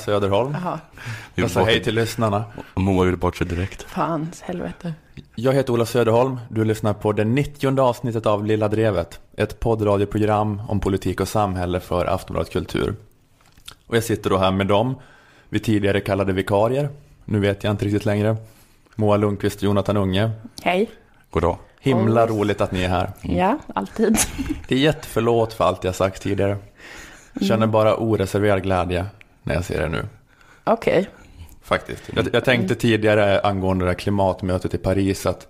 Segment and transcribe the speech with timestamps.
[0.00, 0.56] Söderholm.
[1.34, 2.44] Jag sa hej till lyssnarna.
[2.74, 3.82] Och Moa gjorde bort sig direkt.
[3.82, 4.94] fan helvete.
[5.34, 6.40] Jag heter Ola Söderholm.
[6.48, 9.20] Du lyssnar på det 90 avsnittet av Lilla Drevet.
[9.36, 12.94] Ett poddradioprogram om politik och samhälle för Aftonbladet Kultur.
[13.86, 14.94] Och jag sitter då här med dem
[15.48, 16.88] vi tidigare kallade vikarier.
[17.24, 18.36] Nu vet jag inte riktigt längre.
[18.94, 20.30] Moa Lundqvist och Jonathan Unge.
[20.62, 20.90] Hej.
[21.30, 21.56] God dag.
[21.80, 22.30] Himla Oj.
[22.30, 23.10] roligt att ni är här.
[23.22, 24.16] Ja, alltid.
[24.68, 26.56] Det är jätteförlåt för allt jag sagt tidigare.
[27.40, 29.06] Känner bara oreserverad glädje
[29.42, 30.06] när jag ser er nu.
[30.64, 31.08] Okej.
[31.62, 32.02] Faktiskt.
[32.16, 35.48] Jag, jag tänkte tidigare angående det här klimatmötet i Paris att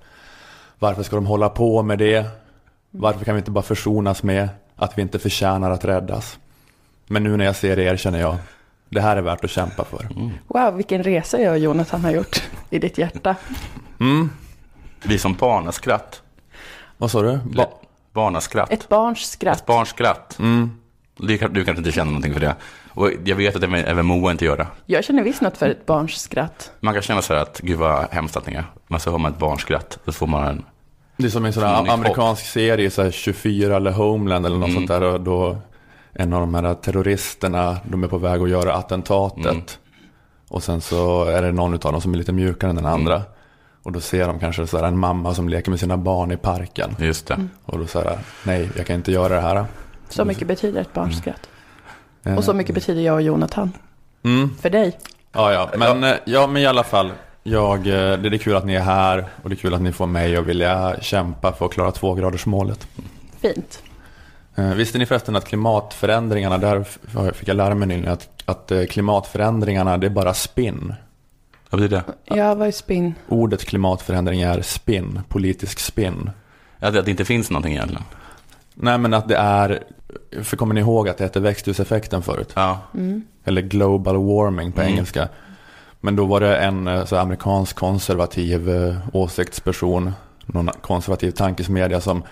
[0.78, 2.26] varför ska de hålla på med det?
[2.90, 6.38] Varför kan vi inte bara försonas med att vi inte förtjänar att räddas?
[7.06, 8.36] Men nu när jag ser er känner jag,
[8.88, 10.08] det här är värt att kämpa för.
[10.46, 13.36] Wow, vilken resa jag och Jonathan har gjort i ditt hjärta.
[14.00, 14.30] Mm.
[15.02, 16.22] Vi som barnaskratt.
[16.96, 17.38] Vad sa du?
[17.44, 17.66] Ba-
[18.12, 18.70] Barnaskratt.
[18.72, 19.58] Ett barns skratt.
[19.60, 20.38] Ett barnskratt.
[20.38, 20.70] mm.
[21.16, 22.54] Du, kan- du kanske inte känner någonting för det.
[22.94, 24.66] Och jag vet att även, även Moa inte gör det.
[24.86, 26.72] Jag känner visst något för ett barns skratt.
[26.80, 28.64] Man kan känna så här att, gud vad hemskt allting är.
[28.88, 29.98] Men så har man ett barnskratt.
[30.04, 30.64] Så får man en,
[31.16, 34.56] Det är som en sån här Mm, amerikansk serie, så här 24 eller Homeland eller
[34.58, 34.76] något Mm.
[34.80, 35.02] sånt där.
[35.02, 35.56] Och då
[36.12, 39.46] en av de här terroristerna, de är på väg att göra attentatet.
[39.46, 39.62] Mm.
[40.48, 43.14] Och sen så är det någon av dem som är lite mjukare än den andra.
[43.16, 43.26] Mm.
[43.82, 46.36] Och då ser de kanske så här en mamma som leker med sina barn i
[46.36, 46.96] parken.
[46.98, 47.48] just det.
[47.64, 49.64] Och då säger nej, jag kan inte göra det här.
[50.08, 51.48] Så mycket betyder ett barns skratt.
[52.24, 53.72] Eh, Och så mycket betyder jag och Jonathan.
[54.24, 54.56] Mm.
[54.60, 54.98] För dig.
[55.32, 55.70] Ja, ja.
[55.76, 57.12] Men, eh, ja, men i alla fall.
[57.42, 59.92] Jag, eh, det är kul att ni är här och det är kul att ni
[59.92, 62.86] får mig att vilja kämpa för att klara tvågradersmålet.
[63.40, 63.82] Fint.
[64.56, 66.82] Eh, Visste ni förresten att klimatförändringarna, där
[67.32, 70.94] fick jag lära mig nyligen, att, att eh, klimatförändringarna det är bara spinn.
[71.70, 72.34] Vad betyder det?
[72.36, 73.14] Jag var i spinn.
[73.28, 76.30] Ordet klimatförändring är spinn, politisk spinn.
[76.78, 78.04] Att, att det inte finns någonting egentligen.
[78.74, 79.82] Nej men att det är,
[80.42, 82.52] för kommer ni ihåg att det hette växthuseffekten förut?
[82.56, 82.78] Ja.
[82.94, 83.22] Mm.
[83.44, 84.92] Eller global warming på Mm.
[84.92, 85.28] engelska.
[86.00, 90.12] Men då var det en eh, så amerikansk konservativ eh, åsiktsperson,
[90.46, 92.22] någon konservativ tankesmedja som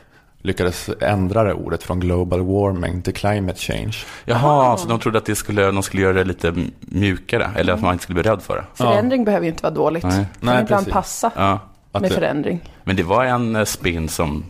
[0.42, 3.96] lyckades ändra det ordet från global warming till climate change.
[4.24, 4.76] Jaha, Aha.
[4.76, 7.50] så de trodde att det skulle, de skulle göra det lite mjukare.
[7.56, 8.64] Eller att man inte skulle bli rädd för det.
[8.74, 10.04] Förändring behöver ju inte vara dåligt.
[10.04, 10.12] Nej.
[10.12, 10.92] Kan Nej, ibland precis.
[10.92, 11.58] passa Ja.
[11.92, 12.60] Att med det, förändring.
[12.84, 14.44] Men det var en eh, spin som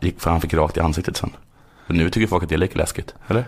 [0.00, 1.30] gick, för han fick rakt i ansiktet sen.
[1.88, 3.44] Och nu tycker folk att det är lika läskigt, eller?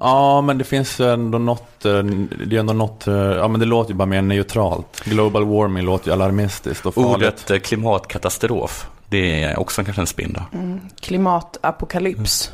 [0.00, 2.02] ja, men det finns ändå något, eh,
[2.46, 5.02] det är ändå något, eh, ja men det låter ju bara mer neutralt.
[5.04, 7.16] Global warming låter ju alarmistiskt och farligt.
[7.16, 10.58] Ordet eh, klimatkatastrof, det är också kanske en spin då.
[10.58, 10.80] Mm.
[11.00, 12.52] Klimatapokalyps.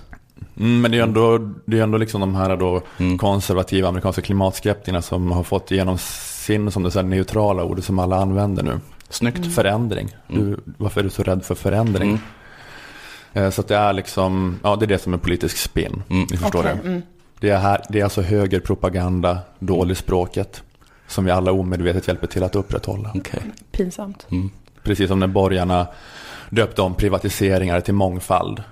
[0.59, 3.19] Mm, men det är ju ändå, det är ändå liksom de här då Mm.
[3.19, 8.17] konservativa amerikanska klimatskeptikerna som har fått igenom sin, som det säger, neutrala ordet som alla
[8.17, 8.81] använder nu.
[9.09, 9.55] Snyggt.
[9.55, 10.17] Förändring.
[10.29, 12.19] Du, varför är du så rädd för förändring?
[13.34, 16.03] Eh, Så att det är liksom, ja det är det som är politisk spin.
[16.11, 16.27] Mm.
[16.31, 16.89] Ni förstår Okej, det.
[16.89, 17.03] mm.
[17.41, 20.62] Det är, här, det är alltså högerpropaganda, dålig språket.
[21.06, 23.11] Som vi alla omedvetet hjälper till att upprätthålla.
[23.15, 23.43] Okej.
[23.73, 24.27] Pinsamt.
[24.31, 24.50] Mm.
[24.83, 25.87] Precis som när borgarna
[26.50, 28.62] döpte om privatiseringar till mångfald.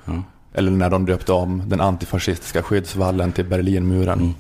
[0.55, 4.19] Eller när de döpte om den antifascistiska skyddsvallen till Berlinmuren.
[4.21, 4.35] Mm.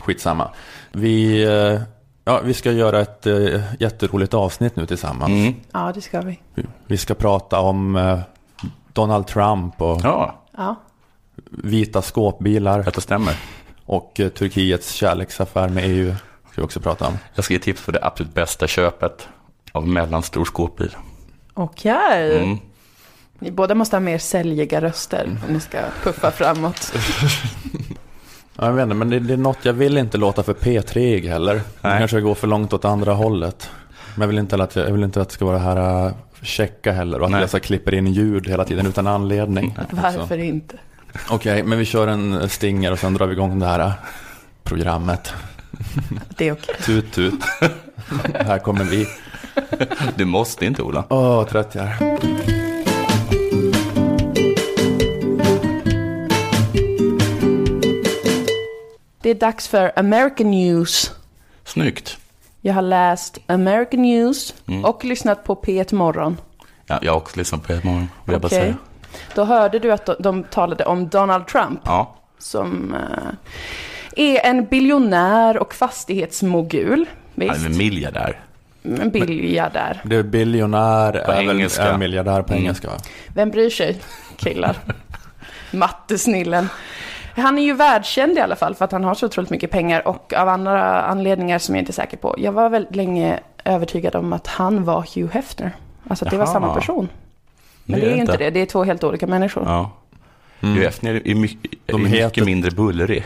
[0.00, 0.48] Skitsamma.
[0.92, 1.80] Vi, eh,
[2.24, 5.30] ja, vi ska göra ett eh, jätteroligt avsnitt nu tillsammans.
[5.30, 5.54] Mm.
[5.72, 6.40] Ja, det ska vi.
[6.86, 7.96] Vi- ska prata om
[8.92, 10.76] Donald Trump och Ja,
[11.50, 13.34] vita skåpbilar att det stämmer.
[13.86, 16.14] och eh, Turkiets kärleksaffär med EU.
[16.52, 17.18] Ska vi också prata om.
[17.34, 19.28] Jag ska ge tips för det absolut bästa köpet
[19.72, 20.96] av mellanstor skåpbil.
[21.54, 22.38] Okej.
[22.42, 22.58] Mm.
[23.38, 26.92] Ni båda måste ha mer säljiga röster om ni ska puffa framåt.
[28.56, 31.28] Ja, jag vet inte, men det, det är något jag vill inte låta för P3
[31.28, 31.54] heller.
[31.54, 31.98] Det Nej.
[31.98, 33.70] kanske går för långt åt andra hållet.
[34.14, 36.06] Men jag vill inte att, jag, jag vill inte att det ska vara det här
[36.06, 36.12] uh,
[36.42, 37.40] checka heller och att Nej.
[37.40, 39.78] jag så klipper in ljud hela tiden utan anledning.
[39.90, 40.76] Varför inte?
[41.30, 43.92] Okej, men vi kör en stinger och sen drar vi igång det här uh,
[44.62, 45.32] programmet.
[46.36, 46.74] Det är okej.
[46.84, 47.34] Tut tut.
[48.34, 49.06] här kommer vi.
[50.16, 51.04] Du måste inte Ola.
[51.08, 51.96] Åh, vad trött jag är.
[59.22, 61.12] Det är dags för American News.
[61.64, 62.18] Snyggt.
[62.64, 64.84] Jag har läst American News Mm.
[64.84, 66.36] och lyssnat på P1 Morgon.
[66.86, 68.58] Ja, jag har också lyssnat på det imorgon, vill jag bara Okej.
[68.60, 68.74] säga.
[69.34, 74.64] Då hörde du att de, de talade om Donald Trump Ja, som eh, är en
[74.64, 77.06] biljonär och fastighetsmogul.
[77.36, 78.40] han är Visst, en miljardär.
[78.82, 80.00] en biljardär.
[80.04, 81.82] Det är biljonär, På är väl engelska.
[81.82, 82.62] är miljardär på Mm.
[82.64, 82.88] engelska?
[83.34, 84.00] Vem bryr sig,
[84.36, 84.76] killar?
[85.70, 86.68] Mattesnillen.
[87.36, 90.08] Han är ju världskänd i alla fall för att han har så otroligt mycket pengar
[90.08, 92.34] och av andra anledningar som jag inte är säker på.
[92.38, 95.72] Jag var väldigt länge övertygad om att han var Hugh Hefner.
[96.08, 97.08] Alltså att det var samma person.
[97.84, 99.64] Men det är ju inte det, det är två helt olika människor.
[99.66, 99.90] Ja.
[100.60, 100.76] Mm.
[100.76, 103.24] Ju Efner är mycket, De är heter- mycket mindre bullrig.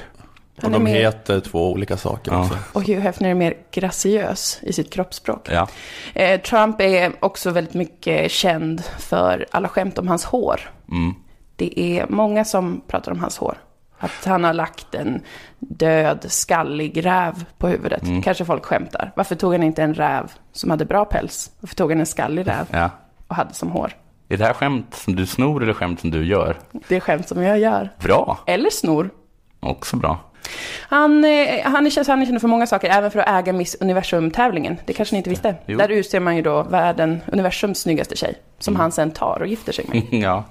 [0.57, 2.41] Och Han är de mer- heter två olika saker Ja.
[2.41, 2.59] också.
[2.73, 5.49] Och Hugh Hefner är mer graciös i sitt kroppsspråk.
[5.53, 5.69] Ja.
[6.15, 10.61] Eh, Trump är också väldigt mycket känd för alla skämt om hans hår.
[10.91, 11.15] Mm.
[11.57, 13.59] Det är många som pratar om hans hår.
[13.99, 15.21] Att han har lagt en
[15.59, 18.03] död, skallig räv på huvudet.
[18.03, 18.23] Mm.
[18.23, 19.13] Kanske folk skämtar.
[19.17, 21.51] Varför tog han inte en räv som hade bra päls?
[21.61, 22.91] Varför tog han en skallig räv ja.
[23.27, 23.93] och hade som hår?
[24.29, 26.57] Är det här skämt som du snor eller skämt som du gör?
[26.89, 27.91] Det är skämt som jag gör.
[27.99, 28.39] Bra.
[28.47, 29.11] Eller snor.
[29.61, 30.19] Också bra.
[30.89, 33.53] Han, eh, han, är, känd- han är känd för många saker, även för att äga
[33.53, 34.77] Miss Universum-tävlingen.
[34.87, 35.55] Det kanske ni inte visste.
[35.67, 35.79] Jo.
[35.79, 38.35] Där utser man ju då världen, universums snyggaste tjej.
[38.59, 40.45] Som han sen tar och gifter sig med, ja.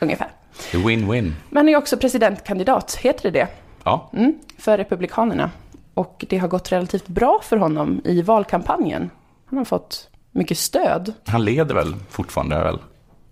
[0.00, 0.28] ungefär.
[0.72, 1.32] Win-win.
[1.50, 3.48] Men han är också presidentkandidat, heter det det?
[3.84, 4.10] Ja.
[4.12, 5.50] Mm, för Republikanerna.
[5.94, 9.10] Och det har gått relativt bra för honom i valkampanjen.
[9.46, 11.12] Han har fått mycket stöd.
[11.26, 12.78] Han leder väl fortfarande väl?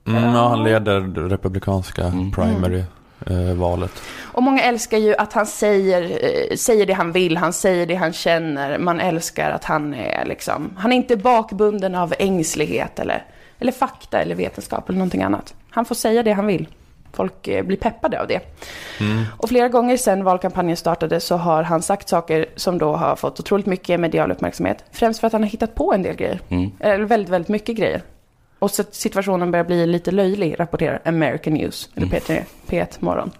[0.06, 2.32] Mm, ja, han leder det republikanska Mm.
[2.32, 3.92] primary-valet.
[4.22, 7.94] Och många älskar ju att han säger, eh, säger det han vill, han säger det
[7.94, 8.78] han känner.
[8.78, 13.24] Man älskar att han är liksom, han är inte bakbunden av ängslighet eller,
[13.58, 15.54] eller fakta eller vetenskap eller någonting annat.
[15.70, 16.68] Han får säga det han vill.
[17.12, 18.40] Folk eh, blir peppade av det.
[19.36, 23.40] Och flera gånger sedan valkampanjen startade så har han sagt saker som då har fått
[23.40, 24.84] otroligt mycket medial uppmärksamhet.
[24.92, 26.40] Främst för att han har hittat på en del grejer.
[26.48, 26.70] Mm.
[26.80, 28.02] Eller väldigt, väldigt mycket grejer.
[28.58, 33.30] Och så situationen börjar bli lite löjlig, rapporterar American News, eller P3, P1 Morgon.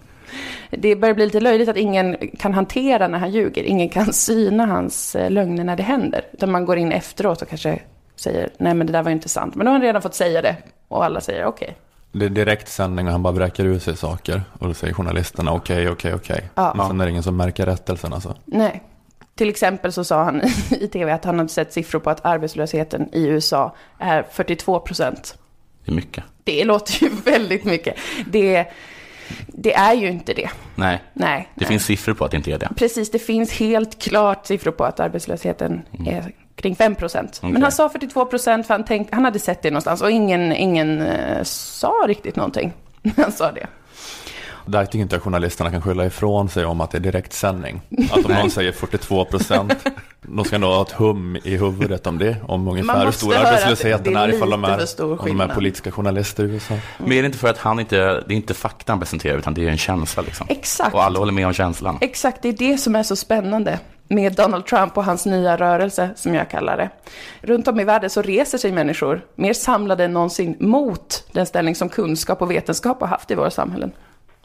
[0.69, 3.63] Det börjar bli lite löjligt att ingen kan hantera när han ljuger.
[3.63, 6.21] Ingen kan syna hans eh, lögner när det händer.
[6.31, 7.79] Utan man går in efteråt och kanske
[8.15, 9.55] säger, nej men det där var ju inte sant.
[9.55, 10.55] Men då har han redan fått säga det.
[10.87, 11.77] Och alla säger okej.
[12.11, 14.43] Det är direktsändning och han bara vräker ut sig saker.
[14.59, 16.49] Och då säger journalisterna okej, okej, okej.
[16.55, 16.73] Ja.
[16.75, 18.35] Men sen är det ingen som märker rättelsen alltså.
[18.45, 18.83] Nej.
[19.35, 20.41] Till exempel så sa han
[20.79, 25.37] i tv att han hade sett siffror på att arbetslösheten i USA är 42 procent.
[25.85, 26.23] Det är mycket.
[26.43, 27.95] Det låter ju väldigt mycket.
[28.25, 28.65] Det,
[29.47, 30.49] det är ju inte det.
[30.75, 31.49] Nej, Nej.
[31.55, 32.69] det finns siffror på att det inte är det.
[32.75, 37.39] Precis, det finns helt klart siffror på att arbetslösheten är kring 5 procent.
[37.41, 37.61] Men Okej.
[37.61, 41.01] han sa 42 procent för han, tänkte, han hade sett det någonstans och ingen, ingen
[41.01, 43.67] eh, sa riktigt någonting när han sa det.
[44.65, 47.81] Där tycker inte jag journalisterna kan skylla ifrån sig om att det är direktsändning.
[48.11, 49.73] Att om någon säger 42 procent,
[50.21, 52.35] de ska nog ha ett hum i huvudet om det.
[52.47, 56.43] Om ungefär hur stor att arbetslösheten är ifall de är, om de är politiska journalister
[56.43, 56.73] i USA.
[56.97, 59.53] Men är det inte för att han inte, det är inte fakta han presenterar utan
[59.53, 60.47] det är en känsla liksom.
[60.49, 60.93] Exakt.
[60.93, 61.97] Och alla håller med om känslan.
[62.01, 63.79] Exakt, det är det som är så spännande
[64.09, 66.89] med Donald Trump och hans nya rörelse, som jag kallar det.
[67.41, 71.75] Runt om i världen så reser sig människor mer samlade än någonsin mot den ställning
[71.75, 73.91] som kunskap och vetenskap har haft i våra samhällen.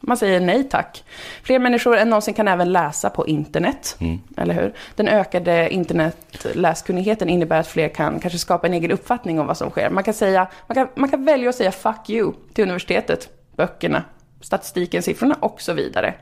[0.01, 1.05] Man säger nej tack.
[1.43, 3.97] Fler människor än någonsin kan även läsa på internet,
[4.37, 4.75] eller hur?
[4.97, 9.71] Den ökade internetläskunnigheten innebär att fler kan kanske skapa en egen uppfattning om vad som
[9.71, 9.91] sker.
[9.91, 14.03] Man kan, säga, man kan, man kan välja att säga fuck you till universitetet, böckerna,
[14.41, 16.15] statistiken, siffrorna och så vidare.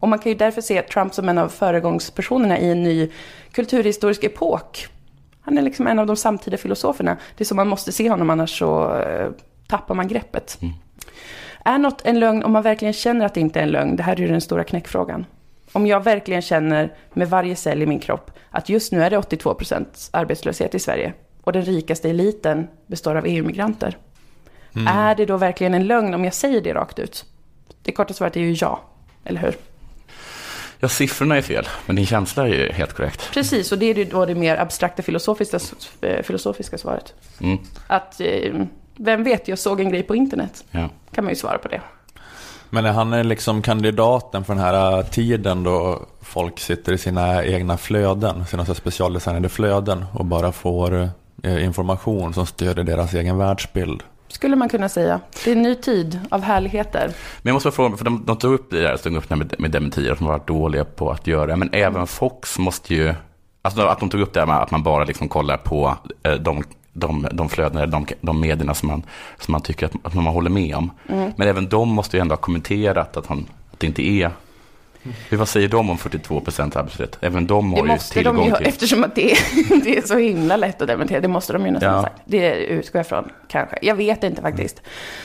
[0.00, 3.10] Och man kan ju därför se Trump som en av föregångspersonerna i en ny
[3.52, 4.86] kulturhistorisk epok.
[5.40, 7.16] Han är liksom en av de samtida filosoferna.
[7.36, 9.30] Det är som man måste se honom, annars så eh,
[9.68, 10.58] tappar man greppet.
[11.64, 13.96] Är något en lögn om man verkligen känner att det inte är en lögn?
[13.96, 15.26] Det här är ju den stora knäckfrågan.
[15.72, 19.18] Om jag verkligen känner med varje cell i min kropp att just nu är det
[19.18, 23.96] 82% arbetslöshet i Sverige och den rikaste eliten består av EU-migranter.
[24.88, 27.24] Är det då verkligen en lögn om jag säger det rakt ut?
[27.82, 28.80] Det korta svaret är ju ja,
[29.24, 29.54] eller hur?
[30.80, 33.30] Ja, siffrorna är fel, men din känsla är ju helt korrekt.
[33.32, 35.58] Precis, och det är då det mer abstrakta filosofiska,
[36.00, 37.14] eh, filosofiska svaret.
[37.40, 37.58] Mm.
[37.86, 38.54] Att, eh,
[38.96, 40.64] vem vet, jag såg en grej på internet.
[40.70, 40.88] Ja.
[41.12, 41.80] Kan man ju svara på det.
[42.70, 47.44] Men är han är liksom kandidaten för den här tiden då folk sitter i sina
[47.44, 51.08] egna flöden, sina så specialdesignade flöden och bara får
[51.42, 54.02] eh, information som stödjer deras egen världsbild?
[54.40, 55.20] Skulle man kunna säga.
[55.44, 57.06] Det är en ny tid av härligheter.
[57.42, 59.54] Men jag måste fråga, för de, de tog upp det där, tog upp det med,
[59.58, 63.14] med dementier som varit dåliga på att göra, men även Fox måste ju,
[63.62, 66.32] alltså att de tog upp det här med att man bara liksom kollar på eh,
[66.32, 69.02] de, de, de flöden, de, de medierna som man,
[69.38, 70.90] som man tycker att, att man håller med om.
[71.36, 74.30] Men även de måste ju ändå ha kommenterat att, han, att det inte är,
[75.28, 77.18] hur, vad säger de om 42 procent arbetslöshet?
[77.20, 78.66] Även de Det har ju måste de tillgång ju, till.
[78.66, 81.20] eftersom att det, är- det är så himla lätt att dementera.
[81.20, 82.02] Det måste de ju nästan Ja.
[82.02, 82.22] sagt.
[82.24, 83.78] Det utgår jag från, kanske.
[83.82, 84.82] Jag vet inte faktiskt.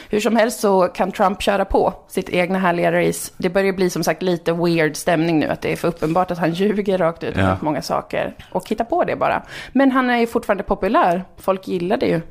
[0.10, 3.32] Hur som helst så kan Trump köra på sitt egna härliga race.
[3.38, 5.48] Det börjar bli som sagt lite weird stämning nu.
[5.48, 7.58] Att det är för uppenbart att han ljuger rakt ut om Ja.
[7.62, 8.36] många saker.
[8.52, 9.44] Och hittar på det bara.
[9.74, 11.24] Men han är ju fortfarande populär.
[11.38, 12.22] Folk gillar det ju.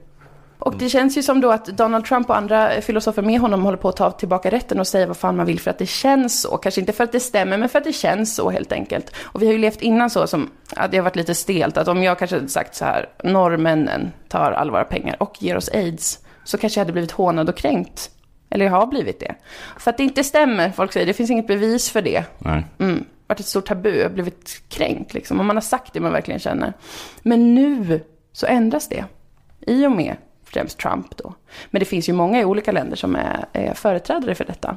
[0.58, 3.76] Och det känns ju som då att Donald Trump och andra filosofer med honom håller
[3.76, 6.40] på att ta tillbaka rätten och säga vad fan man vill för att det känns
[6.40, 6.56] så.
[6.56, 9.12] Kanske inte för att det stämmer, men för att det känns så helt enkelt.
[9.22, 11.88] Och vi har ju levt innan så som, ja, det har varit lite stelt, att
[11.88, 15.68] om jag kanske hade sagt så här, norrmännen tar all våra pengar och ger oss
[15.68, 18.10] aids, så kanske jag hade blivit hånad och kränkt.
[18.50, 19.34] Eller jag har blivit det.
[19.78, 22.24] För att det inte stämmer, folk säger, det finns inget bevis för det.
[22.38, 22.64] Nej.
[22.78, 23.04] Mm.
[23.26, 25.38] varit ett stort tabu, blivit kränkt liksom.
[25.40, 26.72] Och man har sagt det man verkligen känner.
[27.22, 28.00] Men nu
[28.32, 29.04] så ändras det.
[29.66, 30.16] I och med
[30.54, 31.34] främst Trump då.
[31.70, 34.76] Men det finns ju många i olika länder som är, är företrädare för detta.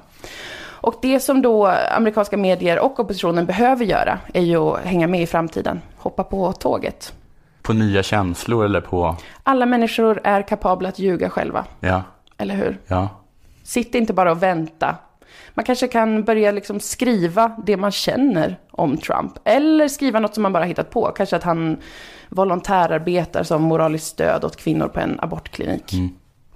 [0.80, 5.22] Och det som då amerikanska medier och oppositionen behöver göra är ju att hänga med
[5.22, 7.14] i framtiden, hoppa på tåget.
[7.62, 9.16] På nya känslor eller på...
[9.44, 12.04] Alla människor är kapabla att ljuga själva, Ja,
[12.38, 12.78] eller hur?
[12.88, 13.10] ja.
[13.64, 14.96] Sitt inte bara och vänta.
[15.54, 19.34] Man kanske kan börja liksom skriva det man känner om Trump.
[19.46, 21.12] Eller skriva något som man bara hittat på.
[21.12, 21.78] Kanske att han
[22.30, 25.94] volontärarbetar som moraliskt stöd åt kvinnor på en abortklinik.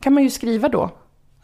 [0.01, 0.89] kan man ju skriva då.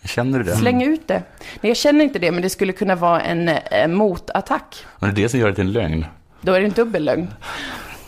[0.03, 0.55] Känner du det?
[0.55, 1.23] Släng ut det.
[1.39, 4.85] Nej, jag känner inte det, men det skulle kunna vara en eh, motattack.
[4.99, 6.05] Men det är det som gör det till en lögn.
[6.41, 7.27] Då är det en dubbel lögn.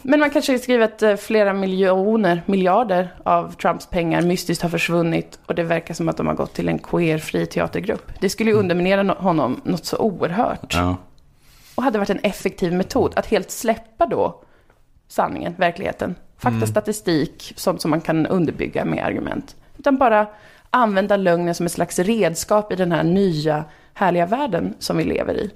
[0.02, 5.40] Men man kanske skriver att eh, flera miljoner, miljarder av Trumps pengar mystiskt har försvunnit
[5.46, 8.12] och det verkar som att de har gått till en queerfri teatergrupp.
[8.22, 10.74] Det skulle ju underminera no- honom något så oerhört.
[10.76, 10.96] Ja.
[11.76, 14.42] Och hade varit en effektiv metod att helt släppa då
[15.08, 16.16] sanningen, verkligheten.
[16.38, 19.56] Fakta, statistik, sånt som man kan underbygga med argument.
[19.78, 20.28] Utan bara
[20.70, 23.64] använda lögnen som ett slags redskap i den här nya
[24.00, 25.52] härliga världen som vi lever i.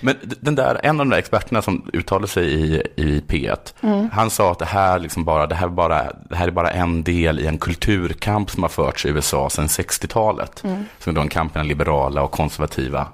[0.00, 4.30] Men den där, en av de där experterna som uttalade sig i, i P1, han
[4.30, 7.02] sa att det här, liksom bara, det, här är bara, det här är bara en
[7.02, 10.58] del i en kulturkamp som har förts i USA sedan 60-talet.
[10.98, 13.06] Som är då en kamp mellan liberala och konservativa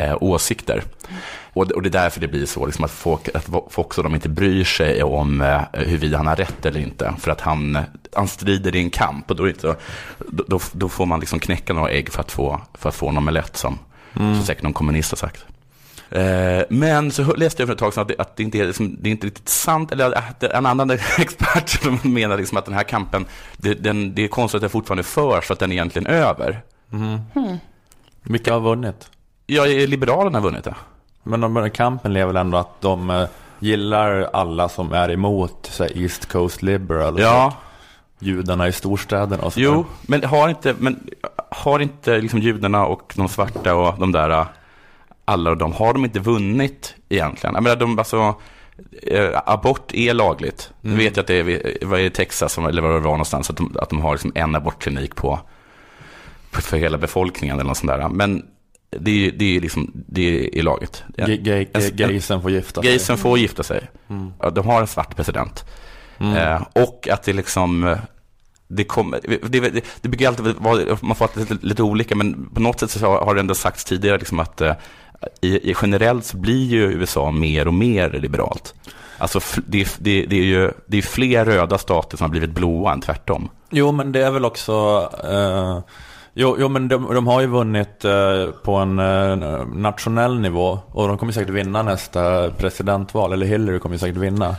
[0.00, 0.82] eh, åsikter.
[1.54, 4.02] Och, det- och det är därför det blir så, liksom att folk, att folk så
[4.02, 7.14] de inte bryr sig om eh, huruvida han har rätt eller inte.
[7.18, 7.78] För att han,
[8.12, 9.76] han strider i en kamp och då, är det inte,
[10.18, 13.08] då, då, då får man liksom knäcka några ägg för att få, för att få
[13.08, 13.78] en omelett som,
[14.14, 15.44] som säkert någon kommunist har sagt.
[16.10, 18.66] Eh, Men så läste jag för ett tag sedan att det, att det, inte, är,
[18.66, 22.58] liksom, det är inte riktigt sant, eller att det- en annan expert som menar liksom
[22.58, 23.24] att den här kampen,
[23.56, 26.62] det, den, det är konstigt att den fortfarande förs för att den är egentligen över.
[28.22, 29.10] Vilka har vunnit?
[29.46, 30.74] Ja, Liberalerna har vunnit det.
[31.22, 33.24] Men de, kampen lever ändå att de eh,
[33.58, 37.20] gillar alla som är emot så här, East Coast Liberal.
[37.20, 37.56] Ja,
[38.22, 41.10] Judarna i storstäderna och jo, men har inte, men
[41.50, 44.46] har inte liksom judarna och de svarta och de där,
[45.24, 47.54] alla de, har de inte vunnit egentligen?
[47.54, 48.34] Jag menar, de, alltså,
[49.02, 50.72] eh, abort är lagligt.
[50.80, 53.50] Nu vet jag att det är, vad är det, Texas, eller var det var någonstans,
[53.50, 55.40] att de, att de har liksom en abortklinik på,
[56.52, 58.08] för hela befolkningen eller något sånt där.
[58.08, 58.42] Men
[58.98, 61.04] det är det är liksom, det är lagligt.
[61.16, 62.90] Gay, gay, En- gaysen får gifta sig.
[62.90, 63.90] Gaysen får gifta sig.
[64.40, 65.64] Ja, de har en svart president.
[66.22, 67.98] Eh, och att det liksom, eh,
[68.68, 72.50] det kommer, det, det, det brukar alltid vara, man får alltid lite, lite olika, men
[72.54, 74.74] på något sätt så har det ändå sagts tidigare liksom att eh,
[75.40, 78.74] i, i generellt så blir ju USA mer och mer liberalt.
[79.18, 82.92] Alltså det, det, det är ju det är fler röda stater som har blivit blåa
[82.92, 83.48] än tvärtom.
[83.70, 85.08] Jo, men det är väl också...
[85.24, 85.78] Eh,
[86.34, 91.08] jo, jo, men de, de har ju vunnit eh, på en eh, nationell nivå och
[91.08, 94.56] de kommer säkert vinna nästa presidentval, eller Hillary kommer säkert vinna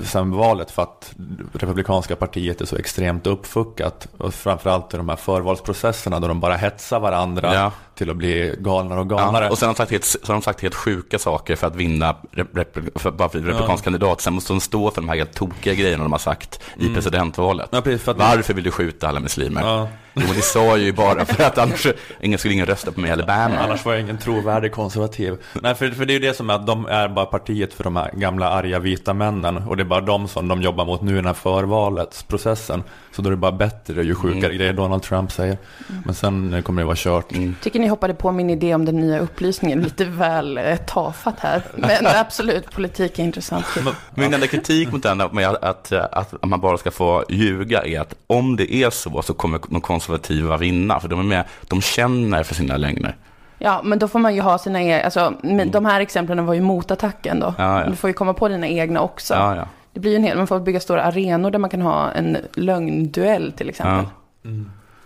[0.00, 1.14] sen valet för att
[1.52, 6.56] Republikanska partiet är så extremt uppfuckat och framförallt i de här förvalsprocesserna då de bara
[6.56, 9.44] hetsar varandra Ja till att bli galnare och galnare.
[9.44, 11.66] Ja, och sen har de sagt helt, så har de sagt helt sjuka saker för
[11.66, 14.20] att vinna rep, för, bara för republikansk kandidat.
[14.20, 17.68] Sen måste de stå för de här helt tokiga grejerna de har sagt i presidentvalet.
[17.72, 19.60] Ja, precis, att- Varför vill du skjuta alla muslimer?
[19.62, 19.88] Ja.
[20.14, 21.86] Jo, det sa ju bara för att annars
[22.20, 23.54] ingen skulle ingen rösta på mig i Alabama.
[23.58, 25.36] Annars var jag ingen trovärdig konservativ.
[25.62, 27.84] Nej, för, för det är ju det som är att de är bara partiet för
[27.84, 29.56] de här gamla arga vita männen.
[29.56, 32.82] Och det är bara de som de jobbar mot nu i den här förvaletsprocessen.
[33.12, 35.58] Så då är det bara bättre ju sjukare grejer Donald Trump säger.
[36.04, 37.28] Men sen kommer det vara kört.
[37.62, 41.62] Tycker ni hoppade på min idé om den nya upplysningen lite väl eh, tafatt här.
[41.74, 43.66] Men absolut, politik är intressant.
[44.14, 48.00] Min enda kritik mot den med att, att, att man bara ska få ljuga är
[48.00, 51.00] att om det är så så kommer de konservativa vinna.
[51.00, 53.16] För de är med, de känner för sina lögner.
[53.58, 56.54] Ja, men då får man ju ha sina egna, alltså, men de här exemplen var
[56.54, 57.54] ju motattacken då.
[57.58, 57.90] Ja, ja.
[57.90, 59.34] Du får ju komma på dina egna också.
[59.34, 59.66] Ja, ja.
[59.92, 62.36] Det blir ju en hel, man får bygga stora arenor där man kan ha en
[62.54, 64.06] lögnduell till exempel.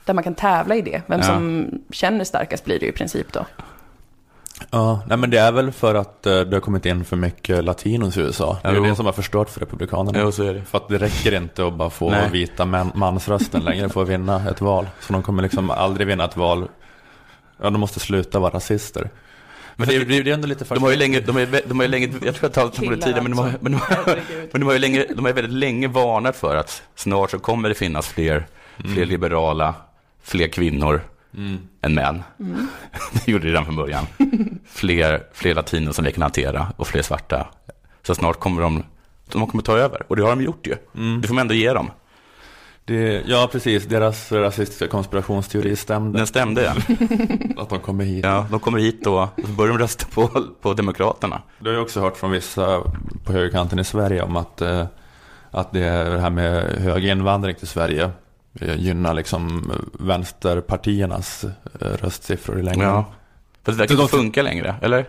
[0.07, 1.03] Där man kan tävla i det.
[1.07, 1.27] Vem Ja.
[1.27, 3.47] som känner starkast blir det i princip då.
[4.71, 7.65] Ja, nej men det är väl för att eh, det har kommit in för mycket
[7.65, 8.59] latinos i USA.
[8.63, 8.85] Det är Jo.
[8.85, 10.19] det som har förstört för republikanerna.
[10.21, 10.63] Jo, så är det.
[10.65, 12.31] För att det räcker inte att bara få Nej.
[12.33, 14.87] vita män, mansrösten längre för att vinna ett val.
[15.01, 16.69] Så de kommer liksom aldrig vinna ett val.
[17.63, 19.11] Ja, de måste sluta vara rasister.
[19.77, 21.85] Men det, det, det är ändå lite De har ju länge, de är, de har
[21.85, 23.59] ju länge, jag tror jag talat om det tidigare, men de har, alltså.
[23.63, 24.19] men de har,
[24.53, 27.69] men de har ju länge, de har väldigt länge varnat för att snart så kommer
[27.69, 28.47] det finnas fler,
[28.95, 29.75] fler liberala,
[30.27, 31.01] fler kvinnor
[31.83, 32.23] än män.
[33.13, 34.07] Det gjorde det redan från början.
[34.69, 37.47] Fler, fler latiner som vi kan hantera och fler svarta.
[38.03, 38.85] Så snart kommer de,
[39.33, 40.03] de kommer ta över.
[40.09, 40.75] Och det har de gjort ju.
[41.21, 41.91] Det får man ändå ge dem.
[42.85, 43.85] Det, ja, precis.
[43.85, 46.19] Deras rasistiska konspirationsteori stämde.
[46.19, 46.73] Den stämde, ja.
[47.63, 48.25] Att de kommer hit.
[48.25, 48.47] ja.
[48.51, 50.29] De kommer hit då och så börjar de rösta på,
[50.61, 51.43] på Demokraterna.
[51.59, 52.83] Du har ju också hört från vissa
[53.25, 54.87] på högerkanten i Sverige om att, eh,
[55.51, 58.11] att det, är det här med hög invandring till Sverige
[58.61, 62.89] gynnar liksom vänsterpartiernas eh, röstsiffror i längden.
[62.89, 63.05] Ja.
[63.65, 65.07] Fast det verkar inte funka längre, eller?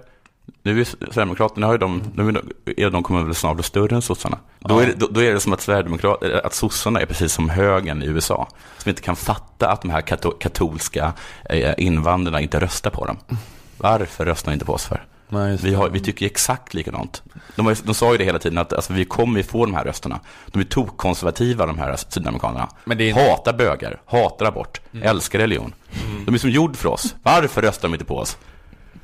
[0.64, 2.42] Nu är Sverigedemokraterna, har ju de, nu
[2.78, 4.38] är de kommer väl snart bli större än sossarna.
[4.60, 4.82] Då, Ja.
[4.82, 7.50] är det, då, då är det som att, Sverigedemokrat, eh, att sossarna är precis som
[7.50, 8.48] högern i USA.
[8.78, 11.14] Som inte kan fatta att de här kato, katolska
[11.50, 13.18] eh, invandrarna inte röstar på dem.
[13.78, 15.06] Varför röstar ni inte på oss för?
[15.30, 17.24] Nej, Vi, har, vi tycker exakt likadant.
[17.56, 19.76] De, har, de sa ju det hela tiden att alltså, vi kommer ju få de
[19.76, 20.20] här rösterna.
[20.48, 22.70] De är tokkonservativa de här sydamerikanerna.
[22.86, 23.30] Men det är Mm.
[23.30, 25.74] Hatar bögar, hatar abort, älskar religion.
[26.26, 27.16] De är som gjord för oss.
[27.24, 28.38] Varför röstar de inte på oss?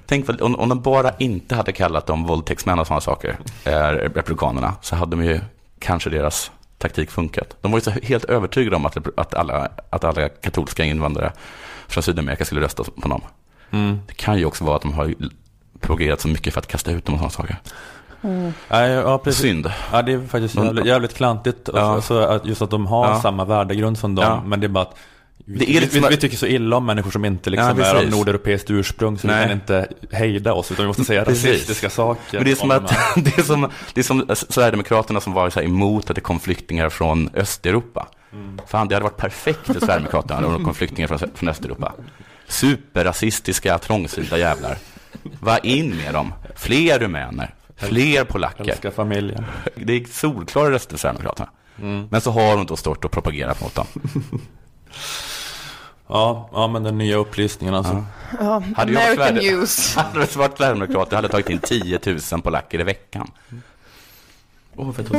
[0.05, 3.71] Tänk vad- om, om de bara inte hade kallat dem våldtäktsmän och sådana saker, eh,
[3.89, 5.39] republikanerna, så hade de ju
[5.79, 7.57] kanske deras taktik funkat.
[7.61, 11.31] De var ju så helt övertygade om att, att, alla, att alla katolska invandrare
[11.87, 13.21] från Sydamerika skulle rösta på dem.
[13.71, 13.99] Mm.
[14.07, 15.13] Det kan ju också vara att de har
[15.83, 17.57] propagerat så mycket för att kasta ut dem och sådana saker.
[18.69, 19.41] Nej, ja, precis.
[19.41, 19.71] Synd.
[19.91, 21.69] Ja, det är faktiskt De- jävligt, jävligt klantigt.
[21.73, 21.79] Ja.
[21.81, 23.21] Alltså, att just att de har Ja.
[23.21, 24.25] samma värdegrund som dem.
[24.25, 24.43] Ja.
[24.45, 24.95] Men det är bara att
[25.45, 27.85] vi, Det är liksom vi, vi tycker så illa om människor som inte liksom Ja,
[27.85, 29.17] är av nordeuropeiskt ursprung.
[29.17, 29.43] Så vi Nej.
[29.43, 30.71] kan inte hejda oss.
[30.71, 31.45] Utan vi måste säga Precis.
[31.45, 32.37] rasistiska saker.
[32.37, 35.33] Men det är som om att, de det är som, det är som Sverigedemokraterna som
[35.33, 38.07] var så här emot att det kom flyktingar från Östeuropa.
[38.67, 41.93] Fan, det hade varit perfekt för Sverigedemokraterna om det kom flyktingar från, från Östeuropa.
[42.47, 44.77] Superrasistiska, trångsynta jävlar.
[45.39, 46.33] Var in med dem.
[46.55, 48.63] Fler rumäner, fler polacker.
[48.69, 49.45] Älskar familjen.
[49.75, 51.49] Det är solklara röster för Sverigedemokraterna.
[52.09, 53.85] Men så har de då stått och propagerat mot dem.
[56.07, 58.05] Ja, ja, men den nya upplysningen alltså.
[58.39, 59.95] Ja, Hade jag varit American Sverige- news.
[59.97, 61.99] Hade det varit Sverigedemokrater hade jag tagit in 10
[62.31, 63.31] 000 polacker i veckan.
[64.75, 65.15] Åh, vad tog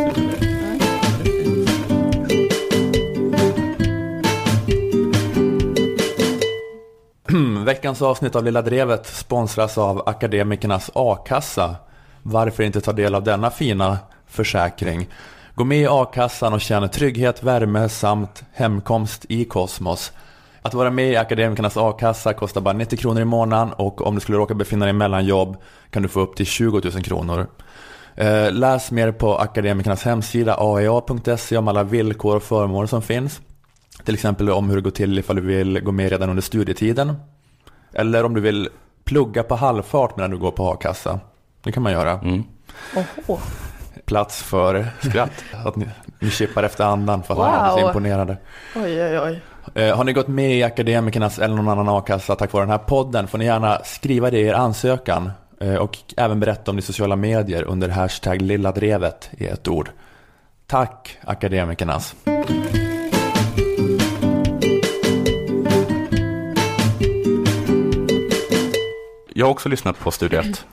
[7.64, 11.76] Veckans avsnitt av Lilla Drevet sponsras av Akademikernas A-kassa.
[12.22, 15.08] Varför inte ta del av denna fina försäkring?
[15.54, 20.12] Gå med i A-kassan och känn trygghet, värme samt hemkomst i kosmos.
[20.62, 24.20] Att vara med i Akademikernas A-kassa kostar bara 90 kronor i månaden och om du
[24.20, 25.56] skulle råka befinna dig mellan jobb
[25.90, 27.46] kan du få upp till 20 000 kronor.
[28.14, 33.40] Eh, läs mer på Akademikernas hemsida aea.se om alla villkor och förmåner som finns.
[34.04, 37.14] Till exempel om hur det går till ifall du vill gå med redan under studietiden.
[37.94, 38.68] Eller om du vill
[39.04, 41.20] plugga på halvfart medan du går på a-kassa.
[41.64, 42.10] Det kan man göra.
[42.12, 42.44] Mm.
[43.26, 43.38] Oho.
[44.04, 45.44] Plats för Skratt.
[45.64, 45.86] att ni,
[46.18, 47.46] ni chippar efter andan för att Wow.
[47.46, 48.36] ni är så imponerade.
[48.76, 49.40] Oj, oj, oj.
[49.74, 52.78] Eh, har ni gått med i Akademikernas eller någon annan a-kassa tack vare den här
[52.78, 55.30] podden får ni gärna skriva det i er ansökan.
[55.60, 59.68] Eh, och även berätta om det i sociala medier under hashtag lilla drevet i ett
[59.68, 59.90] ord.
[60.66, 62.14] Tack Akademikernas.
[69.36, 70.64] Jag har också lyssnat på Studio 1.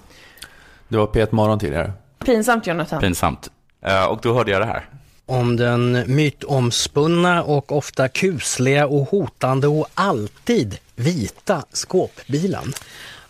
[0.88, 1.94] Det var P1 Morgon tidigare.
[2.26, 3.00] Pinsamt Jonathan.
[3.02, 3.52] Pinsamt.
[3.86, 4.86] Eh, Och då hörde jag det här.
[5.26, 12.74] om den mytomspunna och ofta kusliga och hotande och alltid vita skåpbilen.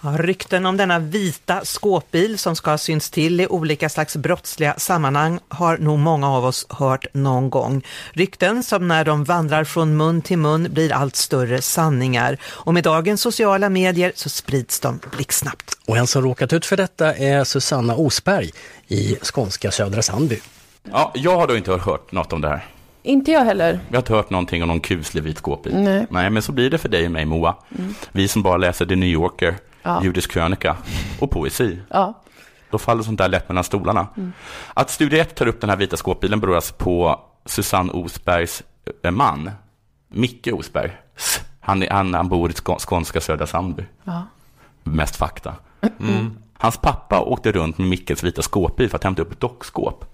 [0.04, 4.74] Ja, rykten om denna vita skåpbil som ska ha synts till i olika slags brottsliga
[4.78, 7.86] sammanhang har nog många av oss hört någon gång.
[8.12, 12.38] Rykten som när de vandrar från mun till mun blir allt större sanningar.
[12.44, 15.78] Och med dagens sociala medier så sprids de blixtsnabbt.
[15.86, 18.52] Och en som råkat ut för detta är Susanna Osberg
[18.88, 20.40] i skånska Södra Sandby.
[20.92, 22.66] Ja, jag har då inte hört något om det här.
[23.04, 23.80] Inte jag heller.
[23.88, 25.76] Jag har inte hört någonting om någon kuslig vit skåpbil.
[25.76, 26.08] Nej.
[26.10, 27.56] Nej, men så blir det för dig och mig, Moa.
[28.12, 30.04] Vi som bara läser The New Yorker, Ja.
[30.04, 30.78] judisk krönika
[31.20, 31.80] och poesi.
[31.90, 32.22] Ja.
[32.70, 34.08] Då faller sånt där lätt mellan stolarna.
[34.74, 38.64] Att Studie 1 tar upp den här vita skåpbilen beror alltså på Susanne Osbergs
[39.04, 39.52] eh, man,
[40.08, 40.92] Micke Osberg.
[41.60, 43.84] Han, är, han, han bor i skå- skånska Södra Sandby.
[44.04, 44.24] Ja.
[44.84, 45.54] Mest fakta.
[46.58, 50.06] Hans pappa åkte runt med Mickes vita skåpbil för att hämta upp ett dockskåp.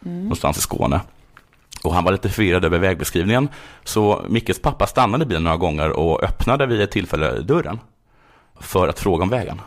[0.00, 1.00] Någonstans i Skåne.
[1.84, 3.48] Och han var lite förvirrad över vägbeskrivningen.
[3.84, 7.78] Så Mickes pappa stannade bilen några gånger och öppnade vid ett tillfälle dörren.
[8.62, 9.60] För att fråga om vägen.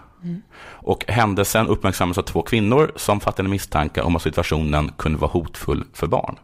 [0.68, 5.84] Och händelsen uppmärksammades av två kvinnor som fattade misstankar om att situationen kunde vara hotfull
[5.94, 6.36] för barn.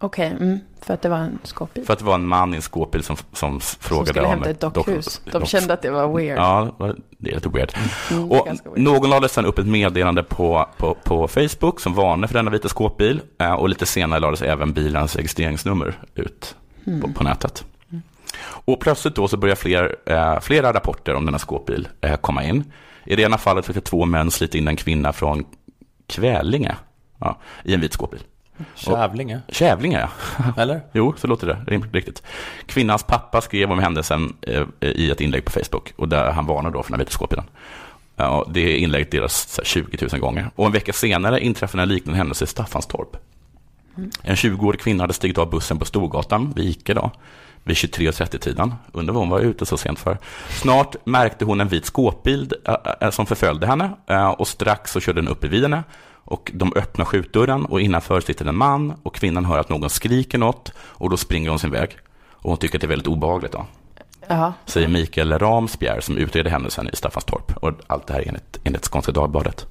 [0.00, 1.84] Okej, mm, för att det var en skåpbil.
[1.86, 4.30] För att det var en man i en skåpbil som, som Som frågade skulle om
[4.30, 5.20] hämta ett dockhus.
[5.24, 6.38] De dock- kände att det var weird.
[6.38, 6.74] Ja,
[7.18, 7.72] det är lite weird.
[8.10, 8.58] Mm, Och weird.
[8.78, 12.68] någon lade sen upp ett meddelande på, på, på Facebook som varnade för denna vita
[12.68, 13.20] skåpbil.
[13.38, 17.00] eh, Och lite senare lades även bilens registreringsnummer ut Mm.
[17.00, 17.64] på, på nätet.
[18.40, 22.72] Och plötsligt då så börjar fler, eh, flera rapporter om denna skåpbil eh, komma in.
[23.06, 25.44] I det ena fallet försökte två män slita in en kvinna från
[26.06, 26.76] Kvälinge
[27.20, 28.20] ja, i en vit skåpbil.
[28.74, 30.08] Kävlinge, Kävlinge, ja.
[30.62, 30.80] eller?
[30.92, 32.22] Jo, så låter det riktigt.
[32.66, 36.70] Kvinnans pappa skrev om händelsen eh, i ett inlägg på Facebook och där han varnar
[36.70, 37.44] då för den vita skåpbilen.
[38.16, 40.50] Ja, det inlägget delas så här 20 000 gånger.
[40.56, 43.16] Och en vecka senare inträffade en liknande händelse i Staffanstorp.
[44.22, 47.10] En 20-årig kvinna hade stigit av bussen på Storgatan vid Ike då,
[47.64, 48.74] vid 23.30-tiden.
[48.92, 50.18] Undrar vad hon var ute så sent för.
[50.48, 52.52] Snart märkte hon en vit skåpbil
[53.00, 55.82] äh, som förföljde henne äh, och strax så körde den upp i henne.
[56.26, 60.38] Och de öppnar skjutdörren och innanför sitter en man och kvinnan hör att någon skriker
[60.38, 61.98] något och då springer hon sin väg.
[62.30, 63.66] Och hon tycker att det är väldigt obehagligt då,
[64.28, 64.52] Jaha.
[64.66, 67.56] säger Mikael Ramsbjer som utreder händelsen i Staffanstorp.
[67.56, 69.66] Och allt det här enligt, enligt Skånska Dagbladet.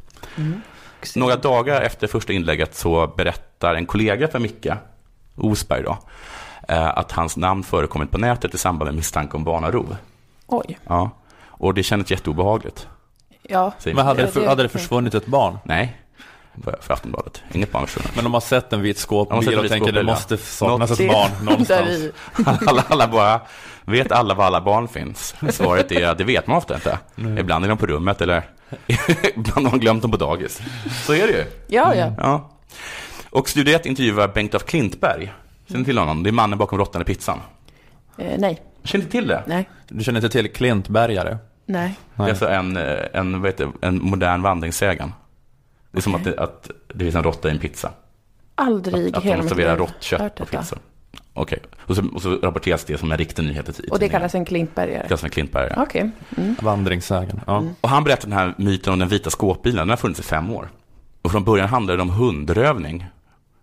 [1.15, 4.67] Några dagar efter första inlägget så berättar en kollega för Micke
[5.35, 5.97] Osberg då,
[6.67, 9.95] att hans namn förekommit på nätet i samband med misstanke om barnarov.
[10.47, 10.79] Oj.
[10.87, 11.09] Ja.
[11.47, 12.87] Och det kändes jätteobehagligt.
[13.49, 13.71] Ja.
[13.85, 15.57] Men hade det, för, hade det försvunnit ett barn?
[15.63, 15.97] Nej,
[16.63, 17.43] för, för Aftonbladet.
[17.51, 18.15] Inget barn försvunnet.
[18.15, 21.11] Men de har sett en vit De skåpbil och tänker det måste saknas Något- ett
[21.11, 21.89] barn någonstans.
[22.67, 23.41] Alla, alla bara,
[23.85, 25.35] vet alla var alla barn finns?
[25.49, 26.99] Svaret är att det vet man ofta inte.
[27.39, 28.43] Ibland är de på rummet eller
[29.35, 30.61] ibland har man glömt dem på dagis.
[31.05, 31.45] Så är det ju.
[31.67, 32.13] Ja, ja.
[32.17, 32.49] Ja.
[33.29, 35.33] Och Studio 1 intervjuar Bengt af Klintberg.
[35.73, 36.23] Känner ni till honom?
[36.23, 37.39] Det är mannen bakom Råttan i pizzan.
[38.17, 38.61] Eh, nej.
[38.83, 39.43] Känner ni till det?
[39.47, 39.69] Nej.
[39.87, 41.37] Du känner inte till Klintbergare?
[41.65, 41.95] Nej.
[42.15, 45.13] Det är alltså en, eh, en, vad heter, det, en modern vandringssägen.
[45.91, 47.91] Det är som att det, att det finns en råtta i en pizza.
[48.55, 50.75] Aldrig Att, att hela de mitt serverar liv rått kött på pizza.
[51.33, 54.09] Okej, och, så, och så rapporteras det som en riktig nyhet i Och det tidningen.
[54.11, 55.07] kallas en Klintbergare?
[55.07, 55.81] kallas en Klintbergare.
[55.81, 56.11] Okej.
[56.37, 56.55] Mm.
[56.61, 57.41] Vandringssägen.
[57.47, 57.63] Ja.
[57.81, 60.51] Och han berättar den här myten om den vita skåpbilen, den har funnits i fem
[60.51, 60.69] år.
[61.21, 63.05] Och från början handlade det om hundrövning.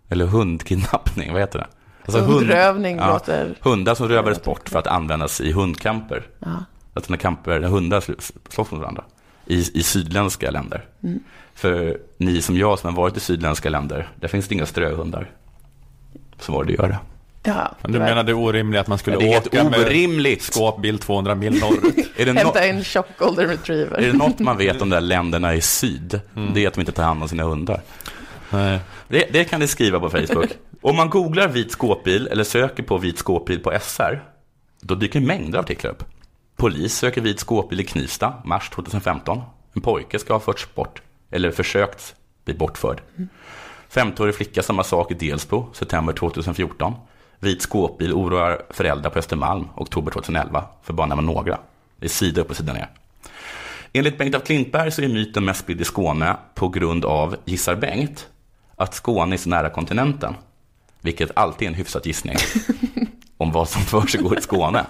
[0.08, 1.66] Eller hundkidnappning, vad heter det?
[2.04, 3.54] Alltså hund- Hundrövning ja, låter...
[3.60, 6.22] Hundar som rövades bort för att användas i hundkamper.
[6.38, 6.64] Ja.
[6.94, 9.04] Att när kamper, när hundar sl- slåss mot varandra.
[9.46, 10.84] I, I sydländska länder.
[11.02, 11.20] Mm.
[11.54, 15.30] För ni som jag som har varit i sydländska länder, där finns det inga ströhundar.
[16.38, 16.98] Så var det att göra.
[17.42, 20.42] Ja, Men Du menar det är orimligt att man skulle helt åka med orimligt.
[20.42, 22.10] skåpbil 200 mil norrut?
[22.16, 23.98] Är det, nå- Hämta en tjock golden retriever.
[23.98, 26.20] är det något man vet om de där länderna i syd,
[26.54, 27.80] det är att de inte tar hand om sina hundar.
[28.50, 28.78] Nej.
[29.10, 30.50] Det, det kan ni skriva på Facebook.
[30.82, 34.24] Om man googlar vit skåpbil eller söker på vit skåpbil på SR,
[34.80, 36.04] då dyker mängder av artiklar upp.
[36.56, 39.40] Polis söker vit skåpbil i Knivsta, mars 2015.
[39.74, 43.00] En pojke ska ha förts bort, eller försökt bli bortförd.
[43.92, 46.94] 15-årig flicka samma sak i Delsbo, september 2014.
[47.38, 51.58] Vit skåpbil oroar föräldrar på Östermalm, oktober 2011, för bara nämna några.
[51.96, 52.88] Det är sida upp och sida ner.
[53.92, 57.74] Enligt Bengt af Klintberg så är myten mest spridd i Skåne på grund av, gissar
[57.74, 58.28] Bengt,
[58.80, 60.34] att Skåne är så nära kontinenten.
[61.00, 62.36] Vilket alltid är en hyfsad gissning
[63.36, 64.84] om vad som försiggår i Skåne.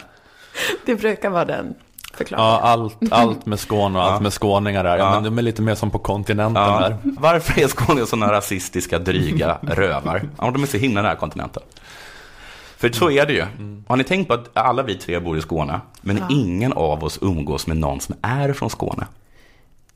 [0.86, 1.74] Det brukar vara den
[2.14, 2.50] förklaringen.
[2.52, 4.98] Ja, allt, allt med Skåne och allt med skåningar där.
[4.98, 5.14] Ja, Ja.
[5.14, 6.80] men de är lite mer som på kontinenten Ja.
[6.80, 6.96] där.
[7.02, 10.22] Varför är skåningar sådana rasistiska, dryga rövar?
[10.38, 11.62] Ja, de är så himla nära kontinenten.
[12.76, 13.44] För så är det ju.
[13.88, 16.26] Har ni tänkt på att alla vi tre bor i Skåne, men Ja.
[16.30, 19.06] ingen av oss umgås med någon som är från Skåne?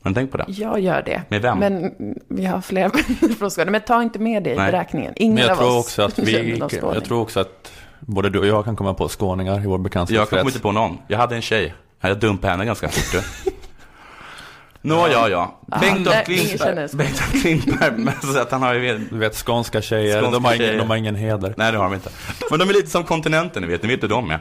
[0.05, 0.45] Har ni tänkt på det?
[0.47, 1.21] Jag gör det.
[1.29, 1.59] Med vem?
[1.59, 1.93] Men
[2.29, 3.71] vi har vänner från Skåne.
[3.71, 4.71] Men ta inte med det i Nej.
[4.71, 5.13] beräkningen.
[5.15, 6.57] Ingen Men jag av tror oss också att vi,
[6.93, 9.67] jag tror också att både du och jag kan komma på skåningar i vår Jag
[9.69, 10.45] kommer bekantskapskrets.
[10.45, 10.97] inte på någon.
[11.07, 11.73] Jag hade en tjej.
[12.01, 13.23] Jag dumpade henne ganska fort.
[14.81, 15.59] Nå, ja, ja.
[15.81, 16.57] Bengt af Klintberg.
[16.57, 16.97] känner så.
[16.97, 18.97] Bengt af Klintberg, men så att han har ju...
[19.11, 20.69] Du vet skånska tjejer, Skånska de, har tjejer.
[20.69, 21.53] ingen, de har ingen heder.
[21.57, 22.09] Nej, det har de inte.
[22.49, 23.83] Men de är lite som kontinenten, ni vet.
[23.83, 24.39] Ni vet hur de är.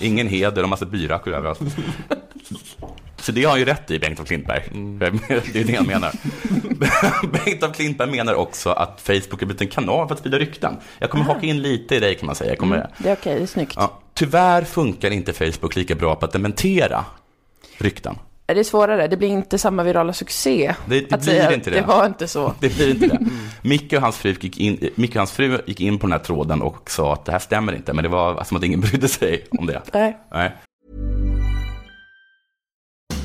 [0.00, 1.60] Ingen heder och massa byrackor överallt.
[3.28, 4.62] Så det har han ju rätt i, Bengt af Klintberg.
[5.52, 6.12] Det är det han menar.
[7.44, 10.76] Bengt af Klintberg menar också att Facebook har blivit en kanal för att sprida rykten.
[10.98, 12.50] Jag kommer haka in lite i dig kan man säga.
[12.50, 13.72] Jag kommer, Mm, det är okej, det är snyggt.
[13.76, 17.04] ja, tyvärr funkar inte Facebook lika bra på att dementera
[17.78, 18.14] rykten.
[18.46, 20.74] Det är svårare, det blir inte samma virala succé.
[20.86, 21.80] Det- det att blir säga inte det.
[21.80, 22.52] det var inte så.
[22.60, 23.18] Det blir inte det.
[23.62, 26.18] Micke och hans fru gick in, Micke och hans fru gick in på den här
[26.18, 29.08] tråden och sa att det här stämmer inte, men det var som att ingen brydde
[29.08, 29.82] sig om det.
[29.92, 30.16] Nej.
[30.32, 30.52] Nej.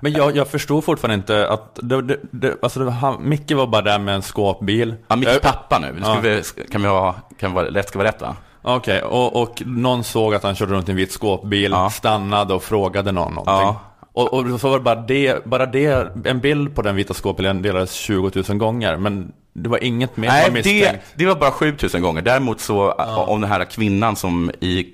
[0.00, 3.66] Men jag, jag förstod fortfarande inte att, det, det, det, alltså det, han, Micke var
[3.66, 4.94] bara där med en skåpbil.
[5.08, 5.96] Ja, Mickes Jag- pappa nu.
[6.02, 6.18] Ja.
[6.22, 8.36] vi, kan vi ha, kan vi vara, rätt ska vara rätt va?
[8.62, 11.90] Okej, och, och någon såg att han körde runt i en vit skåpbil, Ja.
[11.90, 13.54] stannade och frågade någon någonting.
[13.54, 13.80] Ja.
[14.12, 17.62] Och, och så var det bara det, bara det, en bild på den vita skåpbilen
[17.62, 21.34] delades 20 000 gånger, men Det var inget mer som var Nej, det, det var
[21.34, 22.22] bara 7000 gånger.
[22.22, 22.92] Däremot så,
[23.26, 24.86] om den här kvinnan som i,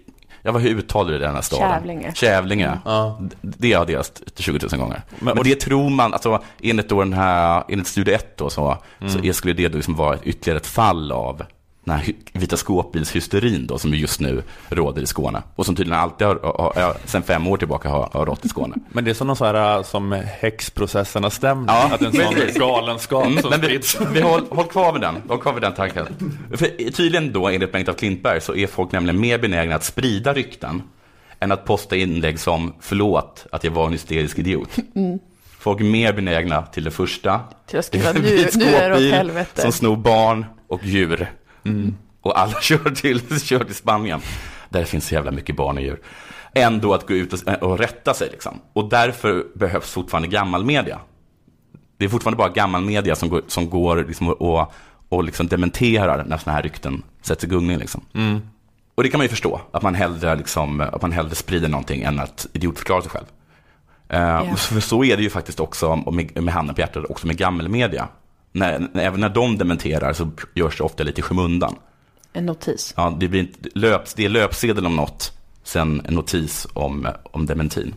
[0.43, 1.71] ja vad hur uttalar du den här staden?
[1.71, 2.13] Kävlinge.
[2.15, 2.79] Kävlinge.
[3.21, 5.03] D- Det har delats till 20 000 gånger.
[5.11, 8.51] Men- Men, och- det tror man, alltså enligt då den här, enligt studie 1 då,
[8.51, 8.77] så,
[9.09, 11.43] så är- skulle det då liksom vara ytterligare ett fall av
[11.85, 15.43] den här vita skåpbilshysterin då, som just nu råder i Skåne.
[15.57, 18.49] Och som tydligen alltid har, har, har sedan fem år tillbaka har, har rått i
[18.49, 18.75] Skåne.
[18.89, 21.73] Men det är som någon så här äh, som häxprocesserna stämmer.
[21.73, 23.99] Ja, att en sån galenskap Mm, som men vi, sprids.
[24.13, 26.07] vi håll, håll kvar vid den, håll kvar vid den tanken.
[26.55, 30.33] För tydligen då, enligt Bengt af Klintberg, så är folk nämligen mer benägna att sprida
[30.33, 30.83] rykten
[31.41, 34.69] än att posta inlägg som “förlåt att jag var en hysterisk idiot”.
[35.59, 37.41] Folk är mer benägna till det första.
[37.67, 38.21] Till att skriva, nu,
[38.55, 39.63] nu är det åt helvete.
[39.63, 41.31] Som snor barn och djur.
[42.21, 44.21] Och alla kör till, kör till Spanien.
[44.69, 46.01] Där finns så jävla mycket barn och djur.
[46.55, 48.61] Ändå att gå ut och, och rätta sig liksom.
[48.73, 50.99] Och därför behövs fortfarande gammal media.
[51.99, 54.73] Det är fortfarande bara gammal media som går, som går liksom och,
[55.09, 57.79] och, liksom dementerar när sådana här rykten sätts i gungning.
[57.79, 58.01] Liksom.
[58.95, 62.03] Och det kan man ju förstå, att man hellre, liksom, att man hellre sprider någonting
[62.03, 63.27] än att idiotförklara sig själv.
[64.09, 67.37] Eh, För så är det ju faktiskt också, med, med handen på hjärtat, också med
[67.37, 68.09] gammelmedia.
[68.53, 71.77] När, när, även när de dementerar så görs det ofta lite i skymundan.
[72.33, 72.95] En notis.
[72.97, 75.33] Ja, det, blir inte, löps, det är löpsedel om något,
[75.63, 77.95] sen en notis om, om dementin.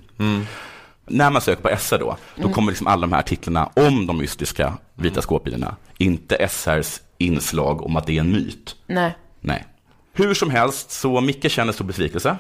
[1.06, 4.18] När man söker på SR då, då kommer liksom alla de här artiklarna om de
[4.18, 5.76] mystiska vita skåpbilarna.
[5.98, 8.76] Inte SRs inslag om att det är en myt.
[8.88, 9.18] Nej.
[9.40, 9.66] Nej.
[10.14, 12.38] Hur som helst, så Micke känner stor besvikelse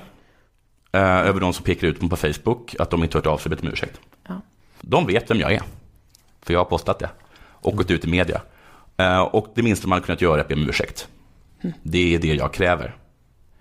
[0.91, 3.43] eh, över de som pekar ut dem på Facebook, att de inte hört av sig
[3.45, 3.99] och bett om ursäkt.
[4.27, 4.41] Ja.
[4.81, 5.61] De vet vem jag är,
[6.41, 7.09] för jag har postat det
[7.63, 8.41] och gått ut i media.
[8.97, 11.07] Eh, och det minsta man kunnat göra är att be om ursäkt.
[11.83, 12.95] Det är det jag kräver,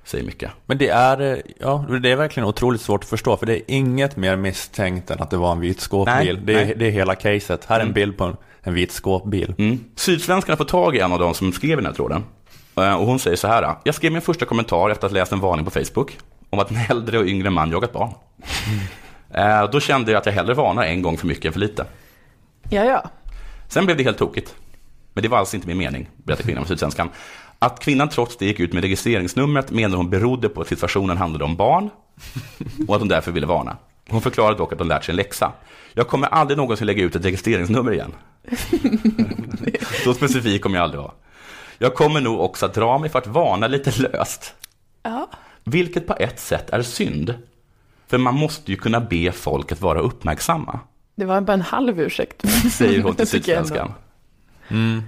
[0.05, 0.45] säger Micke.
[0.67, 3.63] Men det är, eh, ja, det är verkligen otroligt svårt att förstå, för det är
[3.67, 6.15] inget mer misstänkt än att det var en vit skåpbil.
[6.15, 6.75] Nej, det, är, nej.
[6.79, 7.65] det är hela caset.
[7.65, 9.55] Här är en bild på en, en vit skåpbil.
[9.59, 9.85] Mm.
[9.97, 12.25] Sydsvenskan har fått tag i en av dem som skrev den här tråden.
[12.77, 13.75] Eh, Och hon säger så här.
[13.85, 16.19] Jag skrev min första kommentar efter att ha läst en varning på Facebook
[16.51, 18.11] om att en äldre och yngre man jagat barn.
[19.35, 21.87] Eh, Då kände jag att jag hellre varnar en gång för mycket än för lite.
[22.71, 23.11] Ja, ja.
[23.73, 24.55] Sen blev det helt tokigt.
[25.13, 27.09] Men det var alls inte min mening, berättar kvinnan på Sydsvenskan.
[27.59, 31.45] Att kvinnan trots det gick ut med registreringsnumret menar hon berodde på att situationen handlade
[31.45, 31.91] om barn
[32.89, 33.77] och att hon därför ville varna.
[34.09, 35.53] Hon förklarade dock att hon lärt sig en läxa.
[35.93, 38.13] Jag kommer aldrig någonsin lägga ut ett registreringsnummer igen.
[40.05, 41.13] Så specifik kommer jag aldrig vara.
[41.79, 44.55] Jag kommer nog också att dra mig för att varna lite löst.
[45.03, 45.31] Ja.
[45.65, 47.35] Vilket på ett sätt är synd.
[48.07, 50.81] För man måste ju kunna be folk att vara uppmärksamma
[51.15, 52.49] Det var bara en halv ursäkt.
[52.73, 53.27] säger hon till.
[53.27, 53.93] Sydsvenskan.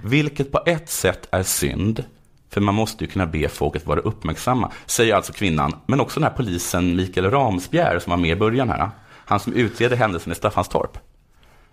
[0.03, 2.03] Vilket på ett sätt är synd,
[2.49, 6.19] för man måste ju kunna be folk att vara uppmärksamma, säger alltså kvinnan, men också
[6.19, 8.89] den här polisen Mikael Ramsbjer som var med i början här,
[9.25, 10.97] han som utreder händelsen i Staffanstorp.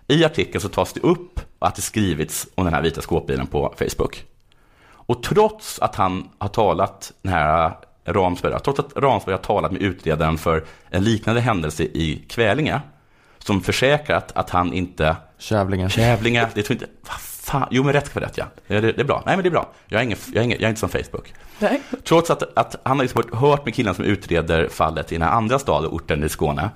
[0.07, 3.73] I artikeln så tas det upp att det skrivits om den här vita skåpbilen på
[3.77, 4.25] Facebook.
[4.89, 7.73] Och trots att han har talat, den här
[8.05, 12.81] Ramsberg, trots att Ramsberg har talat med utredaren för en liknande händelse i Kvälinge,
[13.45, 15.89] som försäkrat att han inte Kävlingen.
[15.89, 18.45] Kävlinge, det tror inte, vad fan, jo men rätt ska vara rätt ja.
[18.67, 19.71] det, det är bra, nej men det är bra.
[19.87, 21.33] Jag är, ingen, jag är, ingen, jag är inte som Facebook.
[21.59, 21.81] Nej.
[22.03, 25.31] Trots att, att han har liksom hört med killen som utreder fallet i den här
[25.31, 26.69] andra staden, orten i Skåne,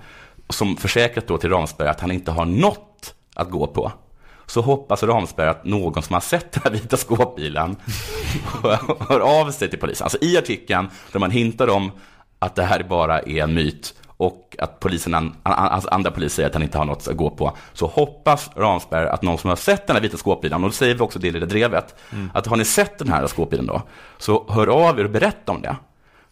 [0.49, 3.91] som försäkrat då till Ramsberg att han inte har något att gå på,
[4.45, 7.75] så hoppas Ramsberg att någon som har sett den här vita skåpbilen
[9.09, 10.05] hör av sig till polisen.
[10.05, 11.91] Alltså i artikeln där man hintar om
[12.39, 16.35] att det här bara är en myt och att polisen, an, an, alltså andra poliser
[16.35, 19.49] säger att han inte har något att gå på, så hoppas Ramsberg att någon som
[19.49, 21.95] har sett den här vita skåpbilen, och då säger vi också det i det drevet,
[22.33, 23.81] att har ni sett den här skåpbilen då,
[24.17, 25.75] så hör av er och berätta om det.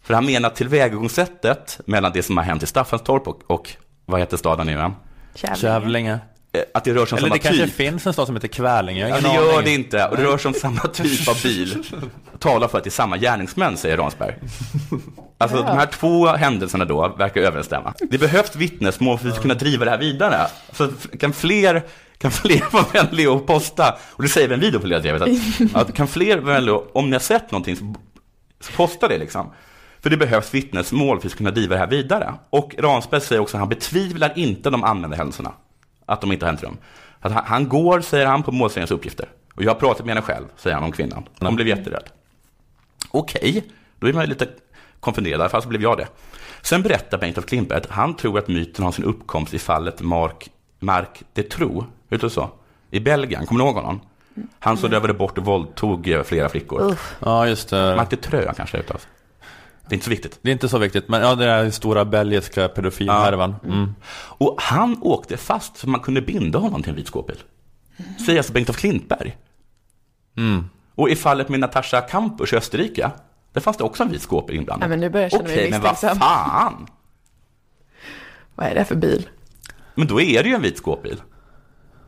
[0.02, 3.70] För han menar att tillvägagångssättet mellan det som har hänt i Staffanstorp och, och
[4.04, 4.92] vad heter staden nu igen?
[5.34, 6.18] Kävlinge.
[6.52, 7.74] Eh, Att det rör sig om Eller samma det kanske typ.
[7.74, 10.06] finns en stad som heter har Ja, det gör det inte.
[10.08, 11.84] Och det rör sig om samma typ av bil.
[12.38, 14.34] Talar för att det är samma gärningsmän, säger Ransberg.
[15.38, 17.94] Alltså de här två händelserna då verkar överensstämma.
[18.10, 20.46] Det behövs vittnesmål för att vi ska kunna driva det här vidare.
[20.72, 20.88] Så
[21.20, 21.82] kan fler,
[22.18, 25.74] kan fler vara vänliga och posta, och det säger vi en video på Ledartrevet, att,
[25.88, 27.94] att kan fler vara vänliga, om ni har sett någonting så,
[28.60, 29.52] så posta det liksom.
[30.00, 32.34] För det behövs vittnesmål för att kunna driva det här vidare.
[32.50, 35.52] Och Ransberg säger också att han betvivlar inte de anmälda händelserna.
[36.06, 36.76] Att de inte har hänt rum.
[37.20, 39.28] Att han, han går, säger han, på målsägarens uppgifter.
[39.54, 41.28] Och jag har pratat med henne själv, säger han om kvinnan.
[41.40, 42.04] Hon blev jätterädd.
[43.10, 43.64] Okej,
[43.98, 44.48] då är man lite
[45.00, 46.08] konfunderad, i alla fall så blev jag det.
[46.62, 50.00] Sen berättar Bengt af Klintberg att han tror att myten har sin uppkomst i fallet
[50.00, 52.50] Mark, Mark de Tro, du så?
[52.90, 54.00] I Belgien, kommer du ihåg honom?
[54.58, 56.96] Han som rövade bort och våldtog eh, flera flickor.
[57.18, 57.96] Ja, just det.
[57.96, 59.06] Mark de Trö kanske uttalas.
[59.88, 60.38] Det är inte så viktigt.
[60.42, 63.54] Det är inte så viktigt, men ja, det är stora belgiska pedofilhärvan.
[63.64, 63.94] Mm.
[64.38, 67.36] Och han åkte fast så man kunde binda honom till en vit skåpbil.
[68.26, 69.36] Säger alltså Bengt af Klintberg.
[70.94, 73.10] Och i fallet med Natascha Kampusch i Österrike,
[73.56, 74.84] där fanns det också en vit skåpbil inblandad.
[74.84, 76.18] Ja, men nu börjar jag känna mig Okej, men vad misstänksam.
[76.20, 76.86] fan!
[78.54, 79.28] Vad är det för bil?
[79.94, 81.22] Men då är det ju en vit skåpbil.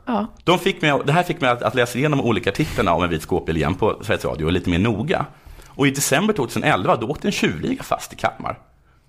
[0.06, 0.26] Ja.
[0.44, 3.10] De fick mig, det här fick mig att, att läsa igenom olika artiklarna om en
[3.10, 5.26] vit skåpbil igen på Sveriges Radio lite mer noga.
[5.68, 8.58] Och i december 2011 då åkte en tjuvliga fast i Kalmar.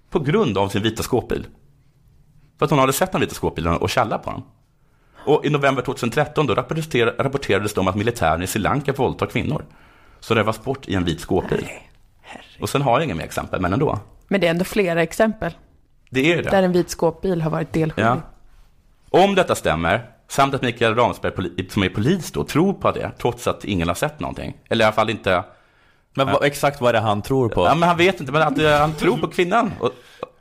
[0.10, 1.47] På grund av sin vita skåpbil.
[2.60, 4.41] För att hon hade sett den vita skåpbilen och tjallat på den.
[5.25, 9.25] Och i november 2013 då rapporter- rapporterades det om att militären i Sri Lanka våldtar
[9.25, 9.65] kvinnor.
[10.19, 11.67] Så det var sport i en vit skåpbil.
[12.62, 14.00] Och sen har jag inga mer exempel, men ändå.
[14.28, 15.54] Men det är ändå flera exempel
[16.10, 16.50] Det är det.
[16.50, 18.10] där en vit skåpbil har varit delskyldig.
[18.12, 18.17] Ja.
[19.10, 21.34] Om detta stämmer, samt att Mikael Ramsberg
[21.69, 24.58] som är polis då tror på det, trots att ingen har sett någonting.
[24.69, 25.43] Eller i alla fall inte,
[26.15, 27.65] Men vad, exakt vad är det han tror på?
[27.65, 29.72] ja, men han vet inte, men att eh, han tror på kvinnan.
[29.80, 29.91] Och,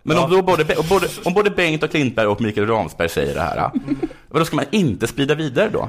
[0.02, 3.34] men om, då både, och både, om både Bengt och Klintberg och Mikael Ramsberg säger
[3.34, 3.70] det här,
[4.28, 5.88] och då ska man inte sprida vidare då?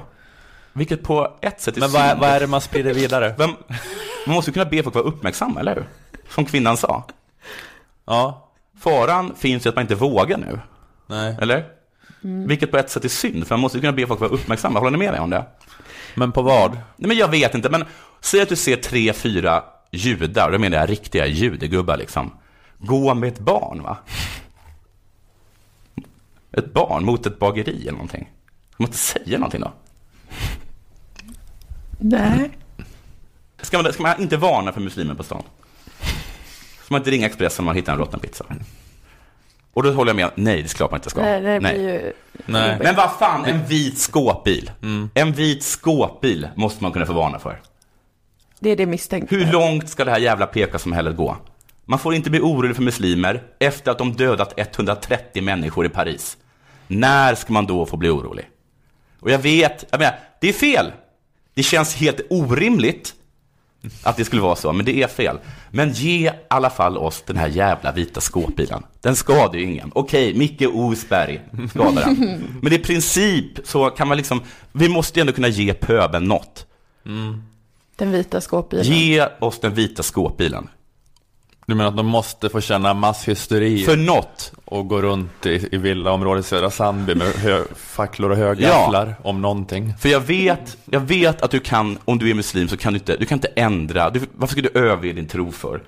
[0.73, 3.35] Vilket på ett sätt är Men vad, vad är det man sprider vidare?
[3.37, 3.49] Vem,
[4.27, 5.85] man måste ju kunna be folk vara uppmärksamma, eller hur?
[6.29, 7.03] Som kvinnan sa.
[8.05, 10.59] Ja, Faran finns ju att man inte vågar nu,
[11.07, 11.37] nej.
[11.41, 11.65] eller?
[12.21, 14.79] Vilket på ett sätt är synd, för man måste ju kunna be folk vara uppmärksamma.
[14.79, 15.45] Håller ni med mig om det?
[16.15, 16.71] Men på vad?
[16.71, 17.85] Nej, men jag vet inte, men
[18.21, 22.31] säg att du ser tre, fyra judar, då menar jag riktiga judegubbar liksom,
[22.77, 23.97] gå med ett barn, va?
[26.51, 28.31] Ett barn mot ett bageri eller någonting.
[28.77, 29.73] Man inte säga någonting då?
[31.99, 32.51] Nej.
[33.61, 35.43] Ska man, ska man inte varna för muslimer på stan?
[36.89, 38.45] Ska man inte ringa Expressen om man hittar en råtten pizza?
[39.73, 41.21] Och då håller jag med, nej, det är klart man inte ska.
[41.21, 42.13] Nej, det blir ju...
[42.45, 42.77] Nej.
[42.83, 44.71] Men vad fan, en vit skåpbil.
[45.13, 47.61] En vit skåpbil måste man kunna få varna för.
[48.59, 49.35] Det är det misstänkta.
[49.35, 51.37] Hur långt ska det här jävla peka-samhället gå?
[51.85, 56.37] Man får inte bli orolig för muslimer efter att de dödat 130 människor i Paris.
[56.87, 58.49] När ska man då få bli orolig?
[59.19, 60.91] Och jag vet, jag menar, det är fel.
[61.53, 63.13] Det känns helt orimligt
[64.03, 65.39] att det skulle vara så, men det är fel.
[65.71, 68.83] Men ge i alla fall oss den här jävla vita skåpbilen.
[69.01, 69.91] Den skadar ju ingen.
[69.95, 72.43] Okej, Micke Osberg skadar den.
[72.61, 76.65] Men i princip så kan man liksom, vi måste ju ändå kunna ge pöben något.
[77.95, 78.85] Den vita skåpbilen.
[78.85, 80.67] Ge oss den vita skåpbilen.
[81.69, 84.53] Du menar att de måste få känna masshysteri För något.
[84.65, 89.93] och gå runt i, i villaområdet Södra Sandby med hö, facklor och högafflar om någonting?
[89.99, 92.99] För jag vet, jag vet att du kan, om du är muslim så kan du
[92.99, 95.81] inte, du kan inte ändra, du, varför ska du överge din tro för?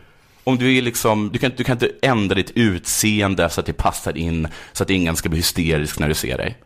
[0.44, 3.74] Om du är liksom, du kan, du kan inte ändra ditt utseende så att det
[3.74, 6.58] passar in, så att ingen ska bli hysterisk när du ser dig.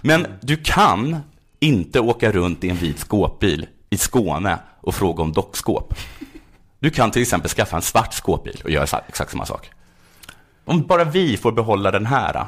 [0.00, 1.16] Men du kan
[1.60, 5.94] inte åka runt i en vit skåpbil i Skåne och fråga om dockskåp.
[6.82, 9.70] Du kan till exempel skaffa en svart skåpbil och göra exakt samma sak.
[10.64, 12.46] Om bara vi får behålla den här,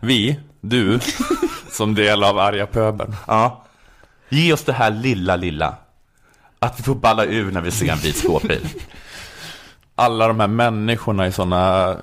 [0.00, 1.00] Vi, du,
[1.70, 3.16] som del av arga pöbeln.
[3.26, 3.64] Ja.
[4.28, 5.76] Ge oss det här lilla, lilla.
[6.58, 8.68] Att vi får balla ur när vi ser en vit skåpbil.
[9.94, 11.96] Alla de här människorna i sådana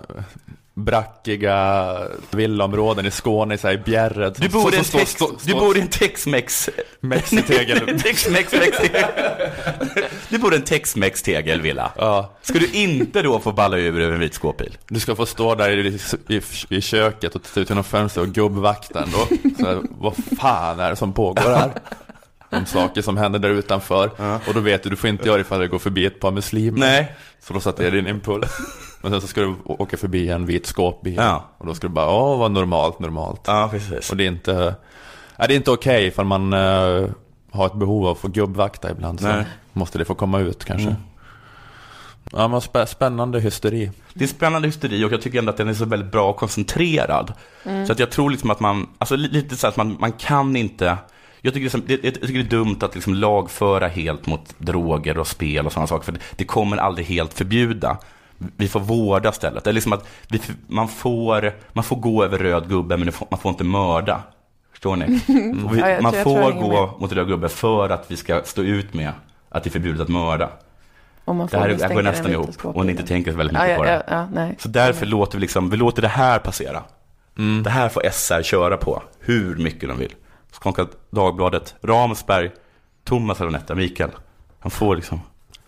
[0.74, 1.98] brackiga
[2.32, 4.36] villaområden i Skåne, så här i Bjärred.
[4.40, 6.70] Du bor i en, som står- tex, står- du bor i en Tex-Mex...
[10.30, 11.92] Du bor i en Tex-Mex-tegelvilla.
[11.98, 14.78] Ja, Ska du inte då få balla ur över en vit skåpbil?
[14.88, 18.34] du ska få stå där i, i, i köket och titta ut genom fönstret och
[18.34, 19.18] gubbvakta ändå.
[19.60, 21.72] Så här, vad fan är det som pågår här?
[22.50, 24.12] De saker som händer där utanför.
[24.48, 26.80] Och då vet du, du får inte göra ifall det går förbi ett par muslimer.
[26.80, 27.16] Nej.
[27.44, 28.52] Så då satte jag din impuls.
[29.02, 31.16] Men sen så ska du åka förbi en vit skåpbil.
[31.16, 31.46] Ja.
[31.58, 33.42] Och då ska du bara, åh vad normalt, normalt.
[33.48, 34.10] Ja, precis.
[34.12, 34.76] Och det är inte,
[35.36, 37.04] är det är inte okej ifall man eh,
[37.52, 39.20] har ett behov av att få gubbvakta ibland.
[39.20, 39.46] Så Nej.
[39.74, 40.96] måste det få komma ut kanske.
[42.32, 43.92] Ja, men spä, spännande hysteri.
[44.14, 46.38] Det är spännande hysteri och jag tycker ändå att den är så väldigt bra och
[46.38, 47.34] koncentrerad.
[47.88, 50.56] Så att jag tror liksom att man, alltså li- lite så att man, man kan
[50.56, 50.98] inte,
[51.42, 54.26] jag tycker, det är, som- det, jag tycker det är dumt att liksom lagföra helt
[54.26, 57.97] mot droger och spel och sådana saker, för det, det kommer aldrig helt förbjuda.
[58.58, 59.64] Vi får vårda istället.
[59.64, 63.39] Det är liksom att vi, man, får, man får gå över röd gubbe, men man
[63.39, 64.24] får inte mörda.
[64.72, 65.06] Förstår ni?
[65.66, 67.00] Och vi, Ja, jag man tror- får gå med.
[67.02, 69.12] mot röd gubbe för att vi ska stå ut med
[69.50, 70.50] att det är förbjudet att mörda.
[71.26, 73.62] Om man får Det här går nästan ihop och ni inte tänker så väldigt Ja,
[73.64, 74.04] mycket på ja, det.
[74.08, 74.56] ja, ja, nej.
[74.60, 76.84] Så därför låter vi liksom, vi låter det här passera.
[77.64, 80.14] Det här får SR köra på hur mycket de vill.
[80.52, 82.52] Skånska Dagbladet, Ramsberg,
[83.04, 84.10] Thomas Aronetta, Mikael.
[84.60, 85.22] Han får liksom?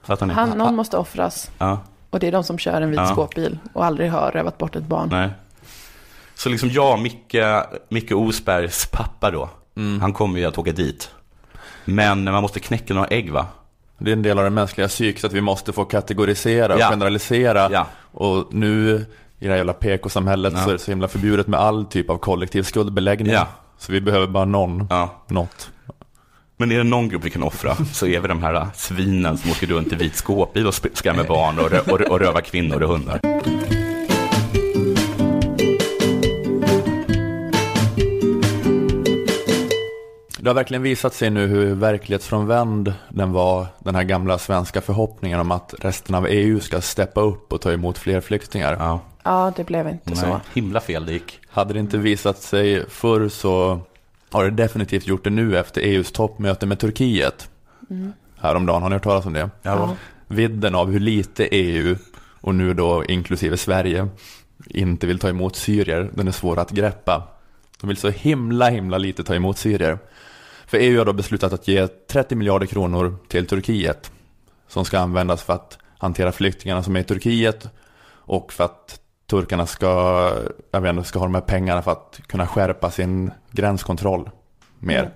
[0.07, 1.51] Han, någon måste offras.
[1.57, 1.79] Ja,
[2.13, 3.07] Och det är de som kör en vit Ja.
[3.07, 5.09] skåpbil och aldrig har rövat bort ett barn.
[5.11, 5.29] nej.
[6.35, 7.35] Så liksom jag, Micke,
[7.89, 9.49] Micke Osbergs pappa då,
[10.01, 11.09] han kommer ju att åka dit.
[11.85, 13.45] Men man måste knäcka några ägg va?
[13.97, 16.89] Det är en del av det mänskliga psyket att vi måste få kategorisera och Ja.
[16.89, 17.69] generalisera.
[17.71, 17.87] Ja.
[18.11, 19.05] Och nu
[19.39, 20.63] i det här jävla PK-samhället Ja.
[20.63, 23.33] så är det så himla förbjudet med all typ av kollektiv skuldbeläggning.
[23.33, 23.47] Ja.
[23.77, 25.09] Så vi behöver bara någon, Ja.
[25.27, 25.71] något.
[26.63, 29.51] Men är det någon grupp vi kan offra så är vi de här svinen som
[29.51, 32.83] åker runt i vit skåpbil och skrämmer barn och, rö- och, rö- och rövar kvinnor
[32.83, 33.19] och hundar.
[40.39, 45.39] Det har verkligen visat sig nu hur verklighetsfrånvänd den var, den här gamla svenska förhoppningen
[45.39, 48.75] om att resten av EU ska steppa upp och ta emot fler flyktingar.
[48.79, 50.39] Ja, Ja, det blev inte nej, så.
[50.53, 51.39] himla fel det gick.
[51.49, 53.79] Hade det inte visat sig förr så
[54.33, 57.49] har det definitivt gjort det nu efter EUs toppmöte med Turkiet.
[58.37, 59.49] Häromdagen, har ni hört talas om det?
[59.61, 59.95] Ja,
[60.27, 61.95] Vidden av hur lite EU,
[62.41, 64.07] och nu då inklusive Sverige,
[64.67, 67.27] inte vill ta emot syrier, den är svår att greppa.
[67.81, 69.97] De vill så himla, himla lite ta emot syrier.
[70.65, 74.11] För EU har då beslutat att ge 30 miljarder kronor till Turkiet,
[74.67, 77.69] som ska användas för att hantera flyktingarna som är i Turkiet
[78.05, 78.99] och för att
[79.33, 79.87] turkarna ska,
[80.71, 84.29] jag vet inte, ska ha de här pengarna för att kunna skärpa sin gränskontroll
[84.79, 85.09] mer.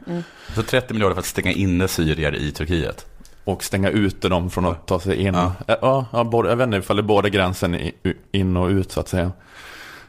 [0.55, 3.05] så 30 miljarder för att stänga inne syrier i Turkiet.
[3.43, 5.33] och stänga ute dem från att ta sig in.
[5.33, 5.53] Ja.
[5.67, 7.91] Ja, ja, både, jag vet inte ifall det är både gränsen
[8.31, 9.31] in och ut så att säga.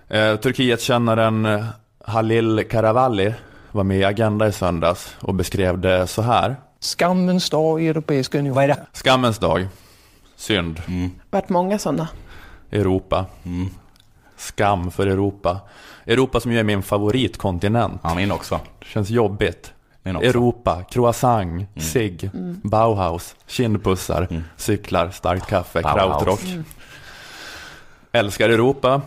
[0.09, 1.65] Eh, Turkiet-kännaren eh,
[2.05, 3.35] Halil Karavalli
[3.73, 6.57] var med i Agenda i söndags och beskrev det så här.
[6.81, 8.55] Skammens dag i Europeiska unionen.
[8.55, 8.87] Vad är det?
[8.93, 9.69] Skammens dag,
[10.37, 10.83] synd,
[11.31, 12.09] varit många sådana.
[12.71, 13.69] Europa, Mm.
[14.39, 15.61] Skam för Europa.
[16.07, 18.01] Europa som ju är min favoritkontinent.
[18.05, 18.61] Ja, min också.
[18.79, 19.73] Det känns jobbigt.
[20.03, 20.29] Min också.
[20.29, 22.31] Europa, croissant, cigg,
[22.63, 26.23] Bauhaus, kindpussar, cyklar, starkt kaffe, Bauhaus.
[26.25, 26.41] krautrock.
[28.13, 29.01] Älskar Europa,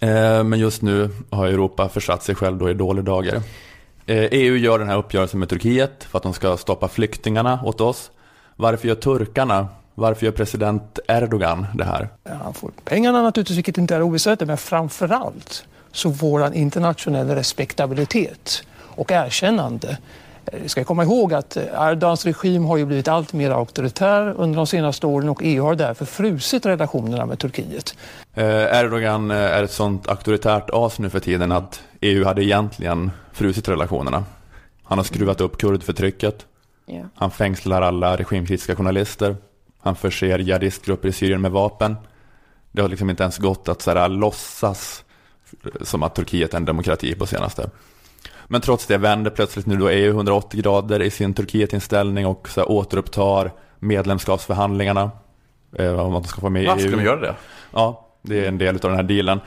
[0.00, 3.42] eh, men just nu har Europa försatt sig själv då i dåliga dagar.
[4.06, 7.80] Eh, EU gör den här uppgörelsen med Turkiet för att de ska stoppa flyktingarna åt
[7.80, 8.10] oss.
[8.56, 12.08] Varför gör turkarna, varför gör president Erdogan det här?
[12.42, 19.10] Han får pengarna naturligtvis, vilket inte är oväsentligt, men framförallt så vår internationella respektabilitet och
[19.12, 19.98] erkännande.
[20.46, 24.34] Eh, Vi ska komma ihåg att eh, Erdogans regim har ju blivit allt mer auktoritär
[24.36, 27.94] under de senaste åren och EU har därför frusit relationerna med Turkiet.
[28.34, 33.10] Eh, Erdogan eh, är ett sånt auktoritärt as nu för tiden att EU hade egentligen
[33.32, 34.24] frusit relationerna.
[34.84, 36.46] Han har skruvat upp kurdförtrycket,
[37.14, 39.36] han fängslar alla regimkritiska journalister,
[39.88, 41.96] han förser jihadistgrupper i Syrien med vapen.
[42.72, 45.04] Det har liksom inte ens gått att så här, låtsas
[45.80, 47.70] som att Turkiet är en demokrati på senaste.
[48.46, 52.60] Men trots det vänder plötsligt nu då EU 180 grader i sin Turkietinställning och så
[52.60, 55.10] här, återupptar medlemskapsförhandlingarna.
[55.76, 56.78] Eh, om de ska få med EU.
[56.78, 57.34] ska de göra det?
[57.72, 59.40] Ja, det är en del av den här dealen.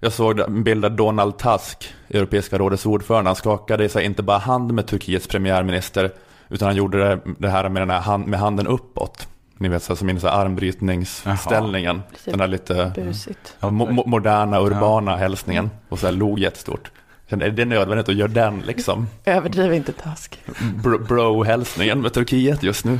[0.00, 4.38] Jag såg en bild där Donald Tusk, Europeiska rådets ordförande, han skakade sig inte bara
[4.38, 6.12] hand med Turkiets premiärminister,
[6.48, 9.28] utan han gjorde det, det här med, den här hand, med handen uppåt.
[9.64, 12.02] Ni vet, så här, som i här armbrytningsställningen.
[12.12, 13.56] Lite Den där lite Busigt.
[13.60, 15.70] mo mo moderna, urbana hälsningen.
[15.88, 16.90] Och så här log jättestort.
[17.30, 19.06] Kände, är det nödvändigt att göra den liksom?
[19.24, 20.40] Överdriv inte task.
[20.74, 22.98] Bro- Bro-hälsningen med Turkiet just nu.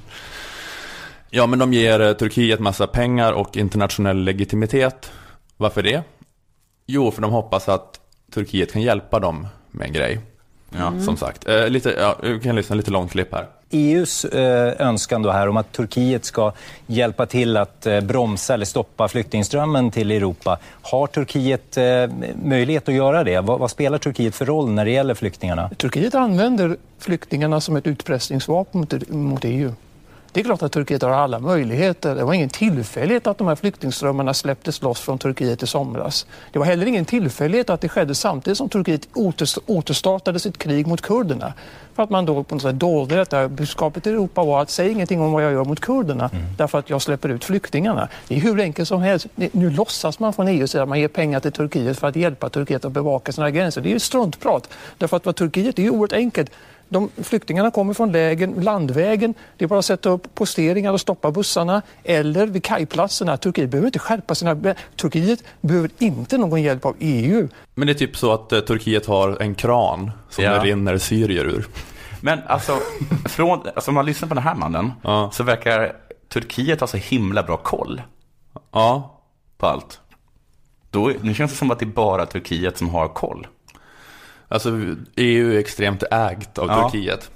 [1.30, 5.12] ja, men de ger eh, Turkiet massa pengar och internationell legitimitet.
[5.56, 6.02] Varför det?
[6.86, 8.00] Jo, för de hoppas att
[8.34, 10.20] Turkiet kan hjälpa dem med en grej.
[10.78, 11.00] Ja.
[11.00, 13.46] Som sagt, eh, lite, ja, vi kan lyssna lite långt klipp här.
[13.70, 16.52] EUs eh, önskan då här om att Turkiet ska
[16.86, 20.58] hjälpa till att eh, bromsa eller stoppa flyktingströmmen till Europa.
[20.82, 21.84] Har Turkiet eh,
[22.44, 23.40] möjlighet att göra det?
[23.40, 25.70] Vad, spelar Turkiet för roll när det gäller flyktingarna?
[25.76, 29.72] Turkiet använder flyktingarna som ett utpressningsvapen mot EU.
[30.32, 32.14] Det är klart att Turkiet har alla möjligheter.
[32.14, 36.26] Det var ingen tillfällighet att de här flyktingströmmarna släpptes loss från Turkiet i somras.
[36.52, 40.86] Det var heller ingen tillfällighet att det skedde samtidigt som Turkiet åter- återstartade sitt krig
[40.86, 41.52] mot kurderna.
[41.94, 43.48] För att man då på något sätt dolde detta.
[43.48, 46.90] Budskapet i Europa var att säg ingenting om vad jag gör mot kurderna därför att
[46.90, 48.08] jag släpper ut flyktingarna.
[48.28, 49.26] Det är hur enkelt som helst.
[49.34, 52.48] Nu låtsas man från EUs sida att man ger pengar till Turkiet för att hjälpa
[52.48, 53.80] Turkiet att bevaka sina gränser.
[53.80, 54.68] Det är ju struntprat.
[54.98, 56.50] Därför att vad Turkiet det är ju oerhört enkelt.
[56.92, 59.34] De, flyktingarna kommer från lägen, landvägen.
[59.56, 61.82] Det är bara att sätta upp posteringar och stoppa bussarna.
[62.04, 63.36] Eller vid kajplatserna.
[63.36, 64.74] Turkiet behöver inte skärpa sina...
[64.96, 67.48] Turkiet behöver inte någon hjälp av EU.
[67.74, 70.52] Men det är typ så att eh, Turkiet har en kran som Ja.
[70.52, 71.66] det rinner syrier ur.
[72.20, 72.78] Men alltså,
[73.28, 75.30] från, alltså om man lyssnar på den här mannen Ja.
[75.32, 75.92] så verkar
[76.28, 78.02] Turkiet ha så himla bra koll
[78.72, 79.20] Ja,
[79.58, 80.00] på allt.
[80.90, 83.46] Då, nu känns det som att det är bara Turkiet som har koll.
[84.50, 84.70] Alltså
[85.16, 86.90] EU är extremt ägt av Ja.
[86.90, 87.30] Turkiet.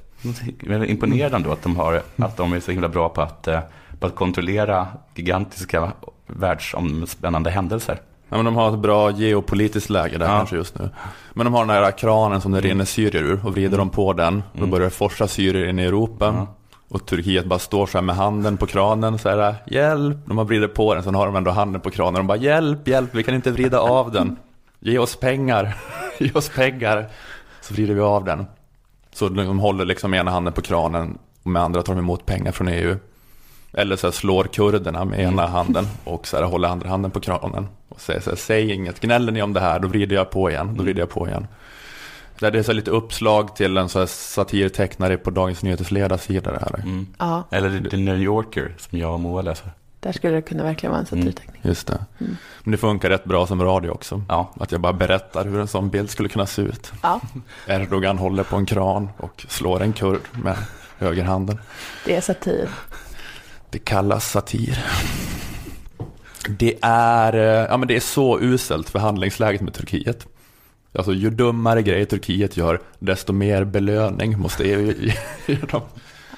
[0.89, 3.61] Imponerande ändå att de, har, att de är så himla bra på att, eh,
[4.01, 5.93] på att kontrollera gigantiska
[6.27, 7.99] världsomspännande händelser.
[8.29, 10.37] Ja, men de har ett bra geopolitiskt läge där Ja.
[10.37, 10.91] kanske just nu.
[11.33, 14.13] Men de har den här kranen som det rinner syrier ur och vrider de på
[14.13, 14.43] den.
[14.53, 16.47] Då börjar det forsa syrier in i Europa.
[16.89, 20.17] Och Turkiet bara står så här med handen på kranen så här, hjälp.
[20.27, 22.15] De har vrider på den, sen har de ändå handen på kranen.
[22.15, 24.37] De bara, hjälp, hjälp, vi kan inte vrida av den.
[24.81, 25.77] Ge oss pengar,
[26.19, 27.11] ge oss pengar.
[27.61, 28.47] Så vrider vi av den.
[29.13, 32.53] Så de håller liksom ena handen på kranen och med andra tar de emot pengar
[32.53, 32.97] från EU.
[33.73, 37.21] Eller så här slår kurderna med ena handen och så här håller andra handen på
[37.21, 37.69] kranen.
[37.89, 40.51] Och säger så här, säg inget, gnäller ni om det här, då vrider jag på
[40.51, 41.47] igen, då vrider jag på igen.
[42.39, 46.53] Där det är så lite uppslag till en så här satirtecknare på Dagens Nyheters ledarsida
[46.53, 46.83] det här.
[46.85, 47.07] Mm.
[47.51, 49.71] Eller The New Yorker som jag och Moa läser.
[50.05, 51.61] Där skulle det kunna verkligen vara en satirteckning.
[51.65, 52.05] Just det.
[52.63, 54.23] Men det funkar rätt bra som radio också.
[54.29, 54.53] Ja.
[54.61, 56.93] Att jag bara berättar hur en sån bild skulle kunna se ut.
[57.03, 57.21] Ja,
[57.67, 60.57] Erdogan håller på en kran och slår en kurd med
[60.99, 61.59] högerhanden.
[62.05, 62.69] det är satir.
[63.71, 64.85] Det kallas satir.
[66.49, 70.27] Det är, eh, ja, men det är så uselt förhandlingsläget med Turkiet.
[70.95, 74.95] Alltså ju dummare grejer Turkiet gör, desto mer belöning måste EU
[75.47, 75.83] ge dem.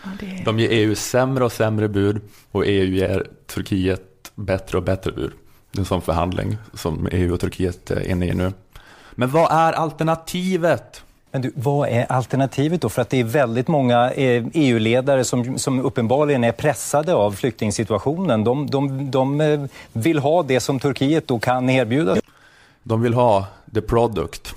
[0.07, 0.45] Ja, det är...
[0.45, 2.21] De ger EU sämre och sämre bud
[2.53, 5.33] och EU ger Turkiet bättre och bättre bud.
[5.73, 8.53] Det är en sån förhandling som EU och Turkiet är inne i nu.
[9.15, 11.03] Men vad är alternativet?
[11.31, 12.89] Men du, vad är alternativet då?
[12.89, 18.45] För att det är väldigt många eh, EU-ledare som, som uppenbarligen är pressade av flyktingsituationen.
[18.45, 22.17] De, de, de eh, vill ha det som Turkiet då kan erbjuda.
[22.83, 24.55] De vill ha the product.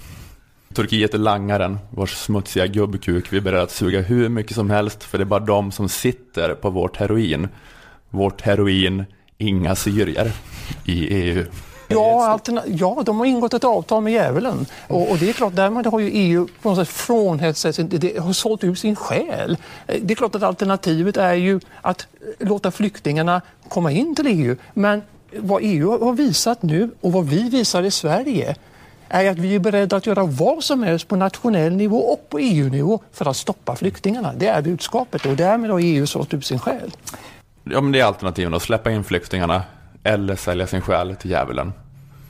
[0.74, 5.04] Turkiet är langaren vars smutsiga gubbkuk vi är beredda att suga hur mycket som helst
[5.04, 7.48] för det är bara de som sitter på vårt heroin.
[8.10, 9.06] Vårt heroin,
[9.38, 10.32] inga syrier
[10.86, 11.46] i EU.
[11.88, 14.66] Ja, alterna- ja, de har ingått ett avtal med djävulen.
[14.88, 18.18] Och, och det är klart, därmed har ju EU på något sätt frånhänt sig, det,
[18.20, 19.58] har sålt ut sin själ.
[19.88, 22.08] Eh, det är klart att alternativet är ju att
[22.40, 24.56] eh, låta flyktingarna komma in till EU.
[24.74, 25.02] Men
[25.38, 28.56] vad EU har visat nu och vad vi visar i Sverige
[29.10, 32.40] är att vi är beredda att göra vad som helst på nationell nivå och på
[32.40, 34.34] EU-nivå för att stoppa flyktingarna.
[34.38, 36.92] Det är budskapet och därmed har EU sålt ut sin själ.
[37.64, 39.64] Ja men det är alternativen att släppa in flyktingarna
[40.04, 41.74] eller sälja sin själ till djävulen.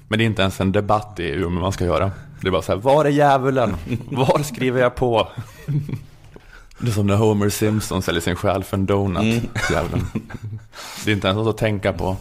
[0.07, 2.11] Men det är inte ens en debatt i EU om hur man ska göra.
[2.41, 3.75] Det är bara så här, var är djävulen?
[4.11, 5.27] Var skriver jag på?
[6.81, 9.43] Det är som när Homer Simpson säljer sin själ för en donut.
[9.71, 10.07] Djävulen.
[11.05, 12.17] Det är inte ens något att tänka på.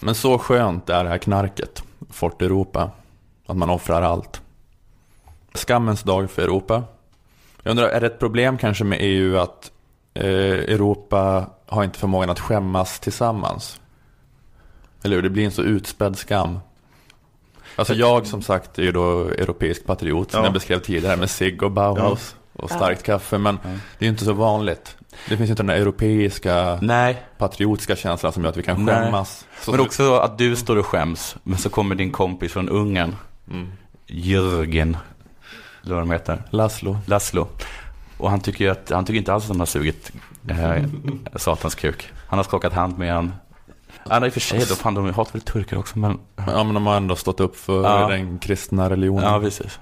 [0.00, 2.90] Men så skönt är det här knarket, Fort Europa.
[3.46, 4.40] Att man offrar allt.
[5.54, 6.82] Skammens dag för Europa.
[7.62, 9.70] Jag undrar, är det ett problem kanske med EU att
[10.14, 13.80] eh, Europa har inte förmågan att skämmas tillsammans?
[15.02, 15.22] Eller hur?
[15.22, 16.58] Det blir en så utspädd skam.
[17.76, 20.46] Alltså jag som sagt är ju då europeisk patriot, som Ja.
[20.46, 23.38] jag beskrev tidigare med cigg och Bauhaus och starkt kaffe.
[23.38, 24.96] Men det är ju inte så vanligt.
[25.28, 29.46] Det finns inte den där europeiska Nej, patriotiska känslan som gör att vi kan skämmas.
[29.60, 33.16] Så men också att du står och skäms, men så kommer din kompis från Ungern,
[34.06, 34.96] Jörgen,
[35.84, 36.96] eller vad de heter, Laszlo.
[37.06, 37.48] Laszlo.
[38.18, 40.12] Och han tycker, att, han tycker inte alls att han har sugit
[40.48, 40.84] eh,
[41.36, 42.08] satans kuk.
[42.28, 43.32] Han har skakat hand med en
[44.08, 46.18] Ja, i och för sig, då, fan, de hatar väl turkar också, men...
[46.36, 48.08] Ja men de har ändå stått upp för Ja.
[48.08, 49.24] den kristna religionen.
[49.32, 49.78] Ja, precis.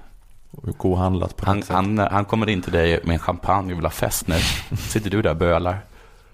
[0.51, 1.75] och kohandlat på Han, sätt.
[1.75, 4.35] han, han kommer in till dig med en champagne och vill ha fest nu.
[4.77, 5.79] Sitter du där och bölar.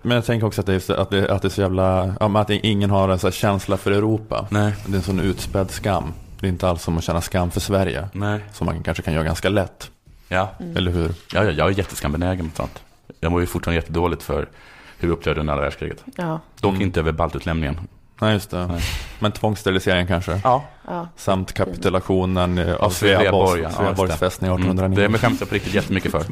[0.01, 2.01] Men jag tänker också att det är så, att det, att det är så jävla,
[2.19, 4.47] att ingen har en så känsla för Europa.
[4.49, 4.73] Nej.
[4.85, 6.13] Det är en sån utspädd skam.
[6.39, 8.09] Det är inte alls som att känna skam för Sverige.
[8.13, 8.39] Nej.
[8.53, 9.91] Som man kanske kan göra ganska lätt.
[10.27, 11.11] Ja, Eller hur?
[11.33, 12.81] ja, ja jag är jätteskambenägen mot sånt.
[13.19, 14.49] Jag mår ju fortfarande jättedåligt för
[14.99, 16.03] hur vi upplevde under andra världskriget.
[16.15, 16.81] Ja, Dock Mm.
[16.81, 17.79] inte över baltutlämningen.
[18.21, 18.67] Nej, just det.
[18.67, 18.81] Nej.
[19.19, 20.41] Men tvångssterilisering kanske.
[20.43, 20.63] Ja.
[20.87, 21.07] ja.
[21.15, 24.61] Samt kapitulationen eh, av Av Sveaborg, Sveaborgs, ja, Sveaborgs fästning Mm.
[24.61, 25.07] 1809.
[25.11, 26.23] Det skäms jag på riktigt jättemycket för.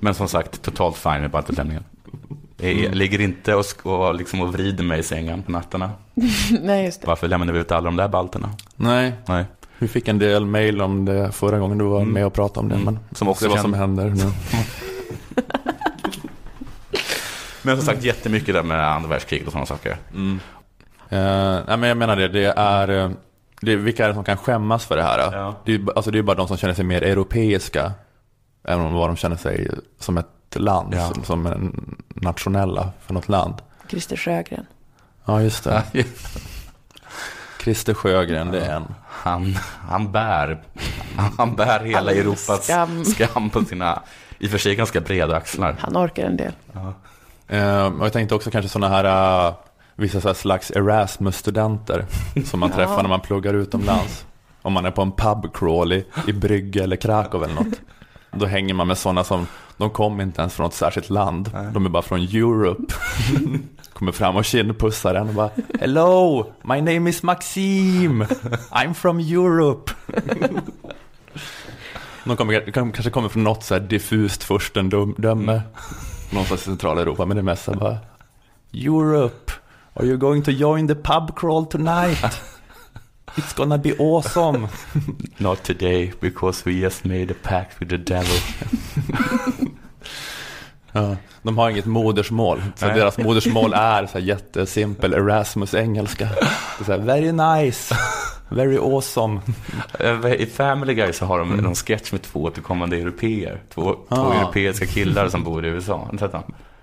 [0.00, 1.84] Men som sagt, totalt fine med baltutlämningen.
[2.62, 2.92] Jag Mm.
[2.92, 5.90] ligger inte och, och, liksom och vrider mig i sängen på nätterna.
[6.62, 7.06] Nej, just det.
[7.06, 8.50] Varför lämnar vi ut alla de där balterna?
[8.76, 9.44] Nej, Nej.
[9.78, 12.12] vi fick en del mail om det förra gången du var Mm.
[12.14, 12.74] med och pratade om det.
[12.74, 12.84] Mm.
[12.84, 14.14] Men Som också vad som händer nu.
[17.62, 19.96] Men som sagt, jättemycket där med andra världskriget och sådana saker.
[20.14, 20.40] Mm.
[21.68, 23.10] Nej, men jag menar det, det är, eh,
[23.60, 25.18] det vilka är det som kan skämmas för det här?
[25.32, 25.54] Ja.
[25.64, 27.92] Det, är, alltså, det är bara de som känner sig mer europeiska.
[28.64, 30.26] Även om vad de känner sig som ett
[30.60, 31.08] land, Ja.
[31.14, 33.54] som, som en nationella för något land.
[33.88, 34.66] Christer Sjögren.
[35.24, 35.82] Ja, just det.
[37.62, 38.94] Christer Sjögren, det är en.
[39.08, 39.54] Han,
[39.88, 40.62] han bär,
[41.38, 43.04] han bär hela All Europas skam.
[43.04, 43.50] skam.
[43.50, 44.02] på sina,
[44.38, 45.76] i och för sig ganska breda axlar.
[45.80, 46.52] Han orkar en del.
[47.48, 49.54] Eh, och jag tänkte också kanske sådana här, uh,
[49.94, 52.04] vissa så här slags Erasmus-studenter
[52.44, 52.76] som man Ja.
[52.76, 54.26] träffar när man pluggar utomlands.
[54.62, 57.80] Om man är på en pub crawl i, i Brygge eller Krakow eller något.
[58.32, 61.50] Då hänger man med sådana som, de kommer inte ens från något särskilt land.
[61.74, 62.94] De är bara från Europe.
[63.92, 68.22] Kommer fram och kindpussar en och bara Hello, my name is Maxim.
[68.70, 69.92] I'm from Europe.
[72.24, 75.62] De kommer, kan- kanske kommer från något så här diffust furstendöme.
[76.30, 77.96] Någonstans i Centraleuropa, men det mesta bara
[78.74, 79.52] Europe,
[79.94, 82.40] are you going to join the pub crawl tonight?
[83.36, 84.68] It's gonna be awesome.
[85.36, 88.36] Not today because we just made a pact with the devil.
[90.94, 92.94] Ja, de har inget modersmål, så Nej.
[92.98, 96.28] deras modersmål är så här jättesimpel Erasmus-engelska.
[96.86, 97.96] Very nice,
[98.48, 99.40] very awesome.
[100.00, 103.60] Eh, I Family Guy så har de någon sketch med två återkommande europeer.
[103.74, 104.34] Två, två Ah.
[104.34, 106.08] europeiska killar som bor i USA.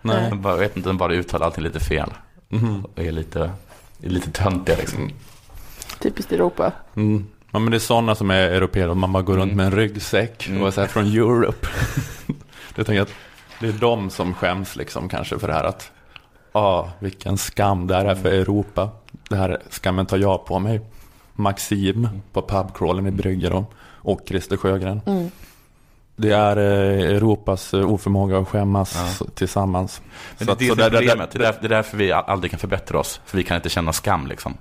[0.01, 0.31] Nej.
[0.43, 2.09] Jag vet inte, de bara uttalar allting lite fel.
[2.49, 2.85] Mhm.
[2.85, 3.39] Och är lite,
[4.03, 5.11] är lite töntiga liksom.
[5.99, 6.71] Typiskt Europa.
[6.95, 7.27] Mm.
[7.51, 9.57] Ja men det är sådana som är europeer man bara går runt Mm.
[9.57, 10.61] med en ryggsäck Mm.
[10.61, 11.67] och är så här från Europe.
[12.75, 13.13] jag tänker att
[13.59, 15.91] det är de som skäms liksom kanske för det här att
[16.51, 18.89] ah, vilken skam det här är för Europa.
[19.29, 20.81] Det här skammen tar jag på mig.
[21.33, 25.01] Maxim på pubcrawlen i Brygge då, och Christer Sjögren.
[25.05, 25.31] Mm.
[26.15, 29.25] Det är eh, Europas eh, oförmåga att skämmas Ja.
[29.35, 30.01] tillsammans.
[30.37, 31.31] Men Så det är att- det så som är där- där- problemet.
[31.31, 33.21] Det är, därför, det är därför vi aldrig kan förbättra oss.
[33.25, 34.57] För vi kan inte känna skam liksom.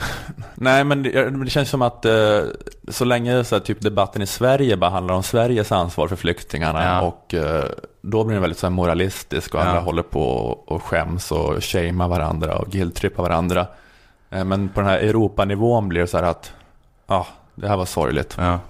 [0.54, 2.40] Nej, men det, det känns som att eh,
[2.88, 6.84] så länge så här, typ debatten i Sverige bara handlar om Sveriges ansvar för flyktingarna
[6.84, 7.00] Ja.
[7.00, 7.64] och eh,
[8.02, 9.64] då blir den väldigt så här, moralistisk och Ja.
[9.64, 13.66] alla håller på och, och skäms och shamea varandra och guilt-trippa varandra.
[14.30, 16.52] Eh, men på den här Europanivån blir det så här att
[17.06, 18.34] ja, det här var sorgligt.
[18.38, 18.60] Ja.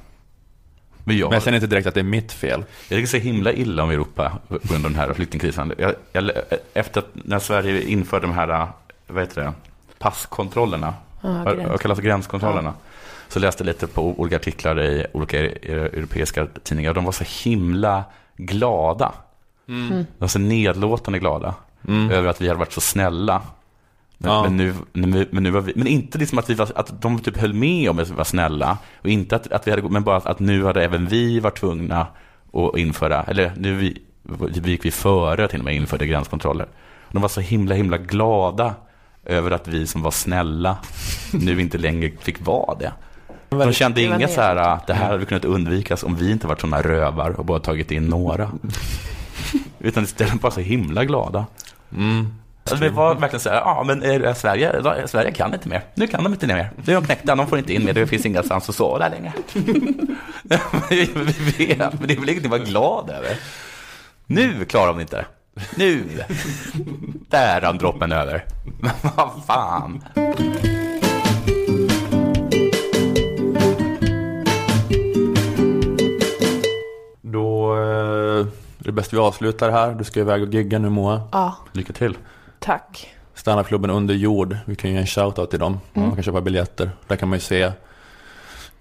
[1.05, 2.65] Men jag, Men jag känner inte direkt att det är mitt fel.
[2.89, 5.75] Jag tycker så himla illa om Europa under den här flyktingkrisen.
[5.79, 6.31] Jag, jag,
[6.75, 8.67] efter att när Sverige införde de här,
[9.07, 9.53] vad heter det,
[9.99, 11.81] passkontrollerna, Vad gräns.
[11.81, 12.75] kallas gränskontrollerna,
[13.29, 15.59] så läste lite på olika artiklar i olika e-
[15.93, 18.05] europeiska tidningar och de var så himla
[18.37, 19.13] glada.
[19.69, 19.89] Mm.
[19.89, 21.55] De var så nedlåtande glada
[21.89, 22.11] Mm.
[22.11, 23.43] över att vi hade varit så snälla.
[24.19, 24.43] Men, Ja.
[24.43, 24.75] men, nu,
[25.31, 27.91] men, nu var vi, men inte liksom att, vi var, att de typ höll med
[27.91, 28.79] om att vi var snälla.
[29.03, 32.07] Och inte att, att vi hade, men bara att nu hade även vi varit tvungna
[32.53, 34.03] att införa, eller nu vi,
[34.61, 36.67] vi gick vi före till och med införde gränskontroller.
[37.11, 38.75] De var så himla, himla glada
[39.29, 40.77] över att vi som var snälla
[41.33, 42.93] nu inte längre fick vara det.
[43.49, 46.47] De kände Det inget så här, att det här hade kunnat undvikas om vi inte
[46.47, 48.51] varit sådana rövar och bara tagit in några.
[49.79, 51.47] Utan istället bara så himla glada.
[51.93, 52.35] Mm.
[52.63, 55.83] Alltså, det var verkligen så här, ja men eh, Sverige, Sverige kan inte mer.
[55.95, 56.71] Nu kan de inte mer.
[56.85, 59.33] Nu är de knäckta, de får inte in mer, det finns ingenstans att sova längre.
[60.91, 61.05] vi
[61.59, 63.37] vet, men det är väl inget att vara glad över.
[64.27, 65.27] Nu klarar de inte.
[65.77, 66.05] Nu.
[67.31, 68.45] Där rann droppen över.
[68.81, 70.03] Men vad fan.
[77.23, 78.47] Då eh, är
[78.79, 79.93] det bäst vi avslutar här.
[79.95, 81.23] Du ska iväg och gigga nu Moa.
[81.33, 82.17] Ja, Lycka till.
[82.59, 83.15] tack.
[83.35, 84.57] Standardklubben Under jord.
[84.65, 85.81] Vi kan ju ge en shoutout till dem.
[85.95, 86.07] Mm.
[86.09, 86.91] Man kan köpa biljetter.
[87.07, 87.73] Där kan man ju se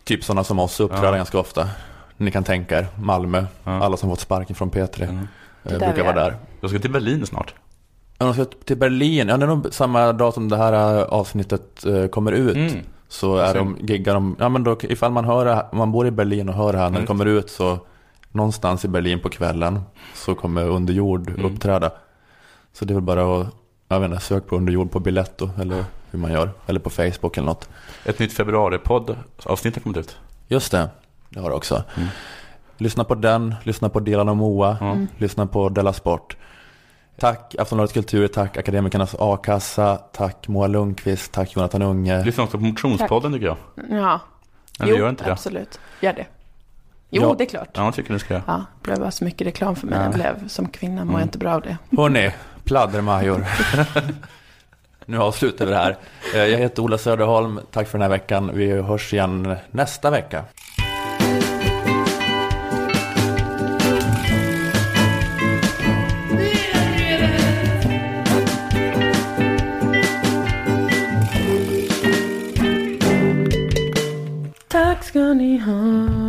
[0.04, 1.16] typ sådana som oss uppträda Ja.
[1.16, 1.70] ganska ofta.
[2.18, 3.46] Ni kan tänka er Malmö.
[3.64, 3.84] Ja.
[3.84, 5.28] Alla som fått sparken från P3 Mm.
[5.64, 6.30] Eh, där brukar vara är.
[6.32, 6.38] där.
[6.62, 7.54] Jag ska till Berlin snart.
[8.18, 9.28] Ja, de ska till Berlin.
[9.28, 12.56] Ja, det är nog samma dag som det här eh, avsnittet eh, kommer ut.
[12.56, 12.74] Mm.
[13.10, 16.12] Så är de, giggar de, ja men då, ifall man hör här, man bor i
[16.12, 17.02] Berlin och hör det här när Mm.
[17.02, 17.80] det kommer ut så
[18.32, 19.80] någonstans i Berlin på kvällen
[20.16, 21.46] så kommer Underjord Mm.
[21.46, 21.92] uppträda.
[22.74, 23.48] Så det är väl bara att,
[23.88, 26.50] jag vet inte, sök på Underjord på Biletto eller hur man gör.
[26.68, 27.70] Eller på Facebook eller något.
[28.06, 30.18] Ett nytt februaripodd avsnitt har kommit ut.
[30.48, 30.90] Just det,
[31.30, 31.84] det har det också.
[31.96, 32.08] Mm.
[32.78, 34.98] Lyssna på den, lyssna på Dilan och Moa, Ja.
[35.18, 36.38] lyssna på Della Sport.
[37.20, 42.24] Tack Aftonbladet Kultur, tack Akademikernas A-kassa, tack Moa Lundqvist, tack Jonathan Unge.
[42.24, 43.58] Lyssna också på Motionspodden tycker jag.
[43.90, 44.20] Ja,
[44.80, 45.32] Eller jo, gör inte det?
[45.32, 45.80] absolut.
[46.02, 46.26] Gör det.
[47.10, 47.36] Jo, Ja.
[47.38, 47.70] det är klart.
[47.74, 48.44] Ja, jag tycker du ska göra.
[48.48, 49.98] Ja, det blev bara så mycket reklam för mig.
[50.00, 50.04] Ja.
[50.04, 51.22] Jag blev som kvinna, mår Mm.
[51.24, 51.78] inte bra av det.
[51.98, 52.32] Hörni,
[52.64, 53.46] pladdermajor.
[55.06, 55.98] nu avslutar vi det här.
[56.36, 58.52] Eh, Jag heter Ola Söderholm, tack för den här veckan.
[58.54, 60.44] Vi hörs igen nästa vecka.
[75.08, 76.27] Tack ska ni ha.